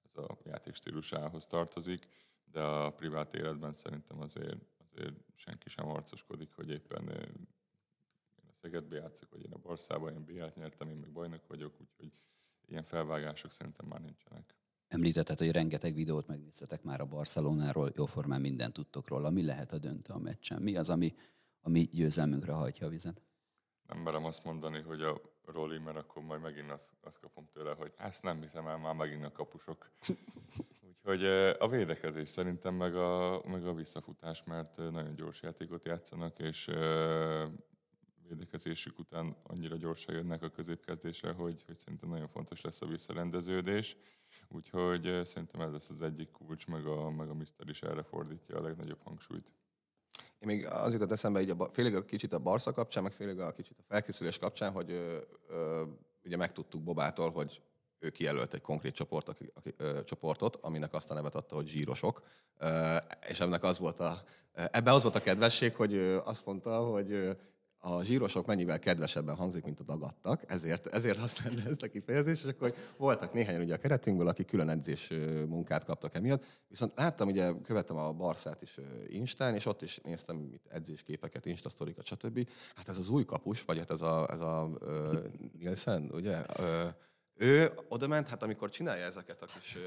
Ez 0.03 0.15
a 0.15 0.37
játék 0.43 0.75
stílusához 0.75 1.45
tartozik, 1.45 2.07
de 2.43 2.61
a 2.61 2.89
privát 2.89 3.33
életben 3.33 3.73
szerintem 3.73 4.21
azért, 4.21 4.57
azért 4.77 5.15
senki 5.35 5.69
sem 5.69 5.87
arcoskodik, 5.87 6.53
hogy 6.53 6.69
éppen 6.69 7.09
én 7.09 7.47
a 8.47 8.51
Szegedbe 8.53 8.95
játszok, 8.95 9.29
vagy 9.31 9.45
én 9.45 9.51
a 9.51 9.57
Barszában, 9.57 10.13
én 10.13 10.25
b 10.25 10.55
nyertem, 10.55 10.89
én 10.89 10.95
meg 10.97 11.11
bajnok 11.11 11.47
vagyok, 11.47 11.73
úgyhogy 11.81 12.11
ilyen 12.65 12.83
felvágások 12.83 13.51
szerintem 13.51 13.87
már 13.87 14.01
nincsenek. 14.01 14.55
Említetted, 14.87 15.37
hogy 15.37 15.51
rengeteg 15.51 15.93
videót 15.93 16.27
megnéztetek 16.27 16.83
már 16.83 17.01
a 17.01 17.05
Barcelonáról, 17.05 17.91
jóformán 17.95 18.41
mindent 18.41 18.73
tudtok 18.73 19.07
róla. 19.07 19.29
Mi 19.29 19.43
lehet 19.45 19.73
a 19.73 19.77
döntő 19.77 20.13
a 20.13 20.19
meccsen? 20.19 20.61
Mi 20.61 20.75
az, 20.75 20.89
ami, 20.89 21.15
ami 21.61 21.81
győzelmünkre 21.81 22.53
hajtja 22.53 22.87
a 22.87 22.89
vizet? 22.89 23.21
Nem 23.87 23.97
merem 23.97 24.25
azt 24.25 24.43
mondani, 24.43 24.81
hogy 24.81 25.01
a 25.01 25.21
Roli, 25.45 25.77
mert 25.77 25.97
akkor 25.97 26.23
majd 26.23 26.41
megint 26.41 26.71
azt, 26.71 26.89
azt 27.01 27.19
kapom 27.19 27.49
tőle, 27.53 27.73
hogy 27.73 27.93
ezt 27.97 28.23
nem 28.23 28.41
hiszem 28.41 28.67
el, 28.67 28.77
már 28.77 28.95
megint 28.95 29.25
a 29.25 29.31
kapusok. 29.31 29.91
Úgyhogy 30.87 31.25
a 31.59 31.67
védekezés 31.67 32.29
szerintem 32.29 32.75
meg 32.75 32.95
a, 32.95 33.41
meg 33.45 33.65
a 33.65 33.73
visszafutás, 33.73 34.43
mert 34.43 34.77
nagyon 34.77 35.15
gyors 35.15 35.41
játékot 35.41 35.85
játszanak, 35.85 36.39
és 36.39 36.69
védekezésük 38.27 38.99
után 38.99 39.35
annyira 39.43 39.75
gyorsan 39.75 40.15
jönnek 40.15 40.41
a 40.41 40.49
középkezdésre, 40.49 41.31
hogy, 41.31 41.63
hogy 41.65 41.79
szerintem 41.79 42.09
nagyon 42.09 42.27
fontos 42.27 42.61
lesz 42.61 42.81
a 42.81 42.87
visszarendeződés. 42.87 43.97
Úgyhogy 44.49 45.21
szerintem 45.23 45.61
ez 45.61 45.71
lesz 45.71 45.89
az 45.89 46.01
egyik 46.01 46.31
kulcs, 46.31 46.67
meg 46.67 46.85
a, 46.85 47.09
meg 47.09 47.29
a 47.29 47.33
Mister 47.33 47.69
is 47.69 47.81
erre 47.81 48.03
fordítja 48.03 48.57
a 48.57 48.61
legnagyobb 48.61 49.01
hangsúlyt. 49.03 49.51
Én 50.39 50.47
még 50.47 50.65
az 50.65 50.93
jutott 50.93 51.11
eszembe, 51.11 51.41
így 51.41 51.49
a, 51.49 51.69
félig 51.71 51.95
a 51.95 52.05
kicsit 52.05 52.33
a 52.33 52.39
Barca 52.39 52.71
kapcsán, 52.71 53.03
meg 53.03 53.11
félig 53.11 53.39
a 53.39 53.51
kicsit 53.51 53.79
a 53.79 53.83
felkészülés 53.87 54.37
kapcsán, 54.37 54.71
hogy 54.71 54.91
ö, 54.91 55.17
ö, 55.49 55.83
ugye 56.23 56.37
megtudtuk 56.37 56.83
Bobától, 56.83 57.31
hogy 57.31 57.61
ő 57.99 58.09
kijelölt 58.09 58.53
egy 58.53 58.61
konkrét 58.61 58.93
csoport, 58.93 59.29
aki, 59.29 59.51
aki, 59.53 59.73
ö, 59.77 60.03
csoportot, 60.03 60.55
aminek 60.55 60.93
azt 60.93 61.11
a 61.11 61.13
nevet 61.13 61.35
adta, 61.35 61.55
hogy 61.55 61.67
zsírosok. 61.67 62.21
Ö, 62.57 62.95
és 63.27 63.39
ennek 63.39 63.63
az 63.63 63.79
volt 63.79 63.99
a, 63.99 64.23
ebben 64.53 64.93
az 64.93 65.01
volt 65.01 65.15
a 65.15 65.21
kedvesség, 65.21 65.75
hogy 65.75 65.93
ö, 65.93 66.17
azt 66.23 66.45
mondta, 66.45 66.79
hogy 66.79 67.11
ö, 67.11 67.31
a 67.85 68.03
zsírosok 68.03 68.45
mennyivel 68.45 68.79
kedvesebben 68.79 69.35
hangzik, 69.35 69.63
mint 69.63 69.79
a 69.79 69.83
dagadtak, 69.83 70.43
ezért, 70.47 70.87
ezért 70.87 71.17
használta 71.17 71.69
ezt 71.69 71.83
a 71.83 71.87
kifejezést, 71.87 72.43
és 72.43 72.49
akkor 72.49 72.73
voltak 72.97 73.33
néhányan 73.33 73.61
ugye 73.61 73.73
a 73.73 73.77
keretünkből, 73.77 74.27
akik 74.27 74.47
külön 74.47 74.69
edzés 74.69 75.09
munkát 75.47 75.83
kaptak 75.83 76.15
emiatt. 76.15 76.43
Viszont 76.67 76.91
láttam, 76.95 77.27
ugye 77.27 77.53
követtem 77.63 77.97
a 77.97 78.11
Barszát 78.11 78.61
is 78.61 78.79
Instán, 79.07 79.55
és 79.55 79.65
ott 79.65 79.81
is 79.81 79.99
néztem 80.03 80.37
mit 80.37 80.65
edzésképeket, 80.69 81.45
Instasztorikat, 81.45 82.05
stb. 82.05 82.49
Hát 82.75 82.89
ez 82.89 82.97
az 82.97 83.09
új 83.09 83.25
kapus, 83.25 83.63
vagy 83.63 83.77
hát 83.77 83.91
ez 83.91 84.01
a, 84.01 84.27
ez 84.31 84.39
a 84.39 84.69
uh, 84.81 85.17
Nielsen, 85.59 86.09
ugye? 86.13 86.43
Uh, 86.59 86.93
ő 87.37 87.71
oda 87.89 88.07
ment, 88.07 88.27
hát 88.27 88.43
amikor 88.43 88.69
csinálja 88.69 89.05
ezeket 89.05 89.41
a 89.41 89.45
kis 89.45 89.77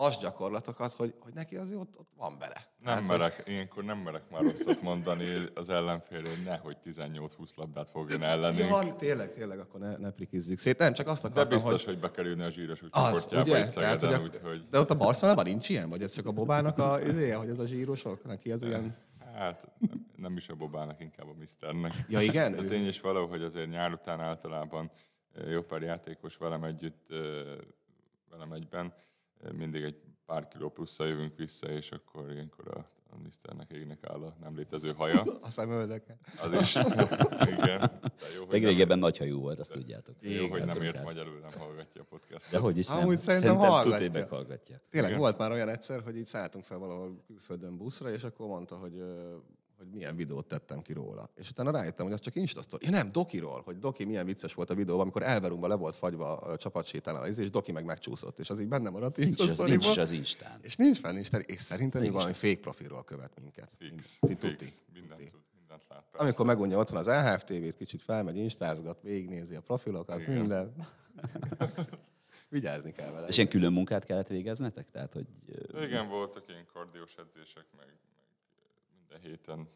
hasgyakorlatokat, 0.00 0.92
hogy, 0.92 1.14
hogy 1.18 1.32
neki 1.34 1.56
azért 1.56 1.80
ott, 1.80 1.98
ott 1.98 2.10
van 2.16 2.38
bele. 2.38 2.66
Nem 2.84 2.94
hát, 2.94 3.06
merek, 3.06 3.36
hogy... 3.36 3.52
ilyenkor 3.52 3.84
nem 3.84 3.98
merek 3.98 4.30
már 4.30 4.42
rosszat 4.42 4.82
mondani 4.82 5.26
az 5.54 5.68
ellenfélre, 5.68 6.28
hogy 6.28 6.44
nehogy 6.44 6.76
18-20 6.84 7.56
labdát 7.56 7.90
fogjon 7.90 8.22
ellenünk. 8.22 8.68
Ja, 8.68 8.96
tényleg, 8.96 9.32
tényleg, 9.32 9.58
akkor 9.58 9.80
ne, 9.80 9.96
ne 9.96 10.10
prikizzük 10.10 10.58
szét. 10.58 10.78
Nem, 10.78 10.92
csak 10.92 11.06
azt 11.06 11.24
akartam, 11.24 11.48
De 11.48 11.54
biztos, 11.54 11.84
hogy, 11.84 11.92
hogy 11.92 12.02
bekerülne 12.02 12.44
a 12.44 12.50
zsíros 12.50 12.78
csoportjába 12.78 13.56
egy 13.56 13.72
Tehát, 13.72 14.00
hogy 14.00 14.12
a, 14.12 14.20
úgy, 14.20 14.68
De 14.70 14.78
ott 14.78 14.90
a 14.90 14.96
Barcelonában 14.96 15.44
nincs 15.44 15.68
ilyen? 15.68 15.88
Vagy 15.88 16.02
ez 16.02 16.12
csak 16.12 16.26
a 16.26 16.32
Bobának 16.32 16.78
a 16.78 17.00
izéje, 17.00 17.34
hogy 17.34 17.48
ez 17.48 17.58
a 17.58 17.66
zsírosok? 17.66 18.24
Neki 18.24 18.50
ez 18.50 18.62
ilyen... 18.62 18.96
Hát 19.34 19.68
nem, 19.78 20.06
nem 20.16 20.36
is 20.36 20.48
a 20.48 20.54
Bobának, 20.54 21.00
inkább 21.00 21.28
a 21.28 21.34
Misternek. 21.38 21.92
Ja, 22.08 22.20
igen? 22.20 22.56
De 22.56 22.62
tény 22.62 22.86
is 22.86 23.00
való, 23.00 23.26
hogy 23.26 23.42
azért 23.42 23.70
nyár 23.70 23.92
után 23.92 24.20
általában 24.20 24.90
jó 25.48 25.62
pár 25.62 25.82
játékos 25.82 26.36
velem 26.36 26.64
együtt, 26.64 27.08
velem 28.30 28.52
egyben 28.52 28.92
mindig 29.52 29.82
egy 29.82 29.96
pár 30.26 30.48
kiló 30.48 30.70
plusszal 30.70 31.06
jövünk 31.06 31.36
vissza, 31.36 31.66
és 31.66 31.90
akkor 31.90 32.32
ilyenkor 32.32 32.68
a, 32.68 32.90
a 33.10 33.18
Misternek 33.22 33.70
égnek 33.70 33.98
áll 34.06 34.22
a 34.22 34.36
nem 34.40 34.56
létező 34.56 34.92
haja. 34.92 35.22
a 35.42 35.50
szemöldeke. 35.50 36.18
Az 36.42 36.52
is. 36.60 36.74
Igen. 37.58 38.00
jó, 38.36 38.46
Még 38.50 38.64
régebben 38.64 38.98
nagy 38.98 39.18
hajú 39.18 39.40
volt, 39.40 39.58
azt 39.58 39.72
tudjátok. 39.72 40.16
Jó, 40.20 40.48
hogy 40.48 40.64
nem 40.64 40.82
ért 40.82 41.04
magyarul, 41.04 41.38
nem 41.38 41.50
hallgatja 41.58 42.00
a 42.00 42.04
podcast. 42.04 42.50
De 42.50 42.58
hogy 42.58 42.78
is 42.78 42.88
nem. 42.88 42.98
Amúgy 42.98 43.18
szerintem, 43.18 43.60
szerintem 43.60 43.70
hallgatja. 43.70 44.26
hallgatja. 44.30 44.80
Tényleg 44.90 45.10
Igen. 45.10 45.22
volt 45.22 45.38
már 45.38 45.50
olyan 45.50 45.68
egyszer, 45.68 46.02
hogy 46.02 46.16
így 46.16 46.26
szálltunk 46.26 46.64
fel 46.64 46.78
valahol 46.78 47.22
külföldön 47.26 47.76
buszra, 47.76 48.10
és 48.10 48.24
akkor 48.24 48.46
mondta, 48.46 48.76
hogy 48.76 49.02
hogy 49.80 49.90
milyen 49.90 50.16
videót 50.16 50.46
tettem 50.46 50.82
ki 50.82 50.92
róla. 50.92 51.30
És 51.34 51.50
utána 51.50 51.70
rájöttem, 51.70 52.04
hogy 52.04 52.14
az 52.14 52.20
csak 52.20 52.34
Instastory. 52.34 52.84
Ja 52.84 52.90
nem, 52.90 53.12
Dokiról, 53.12 53.62
hogy 53.64 53.78
Doki 53.78 54.04
milyen 54.04 54.24
vicces 54.24 54.54
volt 54.54 54.70
a 54.70 54.74
videó, 54.74 55.00
amikor 55.00 55.22
Elverumba 55.22 55.66
le 55.66 55.74
volt 55.74 55.96
fagyva 55.96 56.36
a 56.36 56.56
csapatsétánál, 56.56 57.26
és 57.26 57.50
Doki 57.50 57.72
meg 57.72 57.84
megcsúszott, 57.84 58.38
és 58.38 58.50
az 58.50 58.60
így 58.60 58.68
benne 58.68 58.90
maradt 58.90 59.16
nincs 59.16 59.40
az, 59.40 59.58
nincs 59.58 59.96
az 59.96 60.10
Instán. 60.10 60.58
És 60.62 60.76
nincs 60.76 60.98
fenn 60.98 61.16
Instán, 61.16 61.42
és 61.46 61.60
szerintem 61.60 62.00
még 62.00 62.12
valami 62.12 62.32
fake 62.32 62.60
profilról 62.60 63.04
követ 63.04 63.40
minket. 63.40 63.74
Fix, 63.78 64.16
Mind, 64.20 64.38
fix. 64.38 64.80
Mindent, 64.92 65.30
tud, 65.30 65.40
mindent 65.58 65.84
lát. 65.88 66.04
Persze. 66.10 66.24
Amikor 66.24 66.46
megunja 66.46 66.78
otthon 66.78 66.98
az 66.98 67.08
EHF-TV-t, 67.08 67.76
kicsit 67.76 68.02
felmegy, 68.02 68.36
instázgat, 68.36 69.02
végignézi 69.02 69.54
a 69.54 69.60
profilokat, 69.60 70.20
Igen. 70.20 70.38
minden. 70.38 70.74
Vigyázni 72.48 72.92
kell 72.92 73.10
vele. 73.10 73.26
És 73.26 73.36
ilyen 73.36 73.48
külön 73.48 73.72
munkát 73.72 74.04
kellett 74.04 74.28
végeznetek? 74.28 74.90
Tehát, 74.90 75.12
hogy... 75.12 75.26
Igen, 75.82 76.08
voltak 76.08 76.44
ilyen 76.48 76.66
kardiós 76.72 77.14
edzések, 77.14 77.64
meg 77.76 77.86
minden 79.10 79.30
héten 79.30 79.68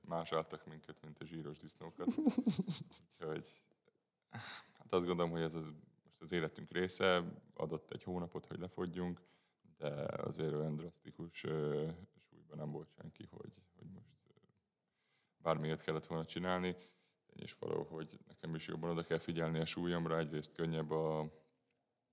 más 0.00 0.32
álltak 0.32 0.66
minket, 0.66 1.02
mint 1.02 1.18
a 1.18 1.24
zsíros 1.24 1.58
disznókat. 1.58 2.06
Úgyhogy 3.18 3.48
hát 4.78 4.92
azt 4.92 5.06
gondolom, 5.06 5.30
hogy 5.30 5.40
ez 5.40 5.54
az, 5.54 5.72
most 6.04 6.20
az 6.20 6.32
életünk 6.32 6.70
része, 6.70 7.24
adott 7.54 7.92
egy 7.92 8.02
hónapot, 8.02 8.46
hogy 8.46 8.58
lefogyjunk, 8.58 9.20
de 9.78 9.88
azért 10.22 10.52
olyan 10.52 10.76
drasztikus 10.76 11.38
súlyban 12.18 12.56
nem 12.56 12.70
volt 12.70 12.88
senki, 13.00 13.26
hogy, 13.30 13.52
hogy 13.76 13.86
most 13.94 14.16
uh, 14.28 14.34
bármilyet 15.38 15.82
kellett 15.82 16.06
volna 16.06 16.24
csinálni. 16.24 16.76
És 17.26 17.52
valahogy 17.52 18.18
nekem 18.26 18.54
is 18.54 18.66
jobban 18.66 18.90
oda 18.90 19.02
kell 19.02 19.18
figyelni 19.18 19.58
a 19.58 19.64
súlyomra, 19.64 20.18
egyrészt 20.18 20.52
könnyebb 20.52 20.90
a, 20.90 21.30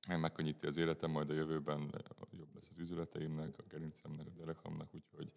megkönnyíti 0.08 0.68
az 0.68 0.78
életem, 0.78 1.12
majd 1.12 1.30
a 1.30 1.34
jövőben 1.34 1.92
jobb 2.32 2.54
lesz 2.54 2.70
az 2.70 2.78
üzleteimnek, 2.78 3.58
a 3.58 3.64
gerincemnek, 3.68 4.28
a 4.28 4.30
derekamnak, 4.30 4.94
úgyhogy 4.94 5.32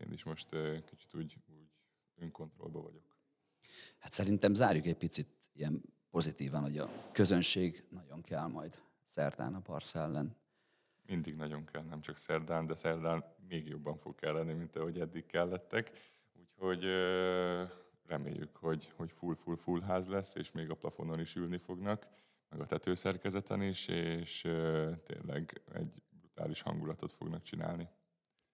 én 0.00 0.12
is 0.12 0.24
most 0.24 0.48
kicsit 0.84 1.14
úgy, 1.14 1.36
úgy 1.46 1.68
önkontrollban 2.16 2.82
vagyok. 2.82 3.02
Hát 3.98 4.12
szerintem 4.12 4.54
zárjuk 4.54 4.86
egy 4.86 4.96
picit 4.96 5.50
ilyen 5.52 5.82
pozitívan, 6.10 6.62
hogy 6.62 6.78
a 6.78 6.90
közönség 7.12 7.84
nagyon 7.90 8.22
kell 8.22 8.46
majd 8.46 8.82
szerdán 9.04 9.54
a 9.54 9.60
Barca 9.60 9.98
ellen. 9.98 10.36
Mindig 11.06 11.34
nagyon 11.34 11.64
kell, 11.64 11.82
nem 11.82 12.00
csak 12.00 12.16
szerdán, 12.16 12.66
de 12.66 12.74
szerdán 12.74 13.24
még 13.48 13.66
jobban 13.66 13.96
fog 13.96 14.14
kelleni, 14.14 14.52
mint 14.52 14.76
ahogy 14.76 15.00
eddig 15.00 15.26
kellettek. 15.26 15.90
Úgyhogy 16.32 16.84
reméljük, 18.06 18.56
hogy, 18.56 18.92
hogy 18.96 19.12
full, 19.12 19.34
full, 19.34 19.56
full 19.56 19.80
ház 19.80 20.06
lesz, 20.06 20.34
és 20.34 20.52
még 20.52 20.70
a 20.70 20.74
plafonon 20.74 21.20
is 21.20 21.34
ülni 21.34 21.58
fognak, 21.58 22.06
meg 22.48 22.60
a 22.60 22.66
tetőszerkezeten 22.66 23.62
is, 23.62 23.88
és 23.88 24.40
tényleg 25.04 25.62
egy 25.72 26.02
brutális 26.10 26.60
hangulatot 26.60 27.12
fognak 27.12 27.42
csinálni. 27.42 27.88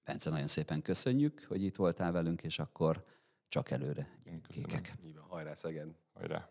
Bence, 0.06 0.30
nagyon 0.30 0.46
szépen 0.46 0.82
köszönjük, 0.82 1.44
hogy 1.48 1.62
itt 1.62 1.76
voltál 1.76 2.12
velünk, 2.12 2.42
és 2.42 2.58
akkor 2.58 3.04
csak 3.48 3.70
előre. 3.70 4.08
Köszönöm. 4.46 4.68
Kékek. 4.68 4.94
Hajrá, 5.28 5.54
Szegen. 5.54 5.96
Hajrá. 6.14 6.48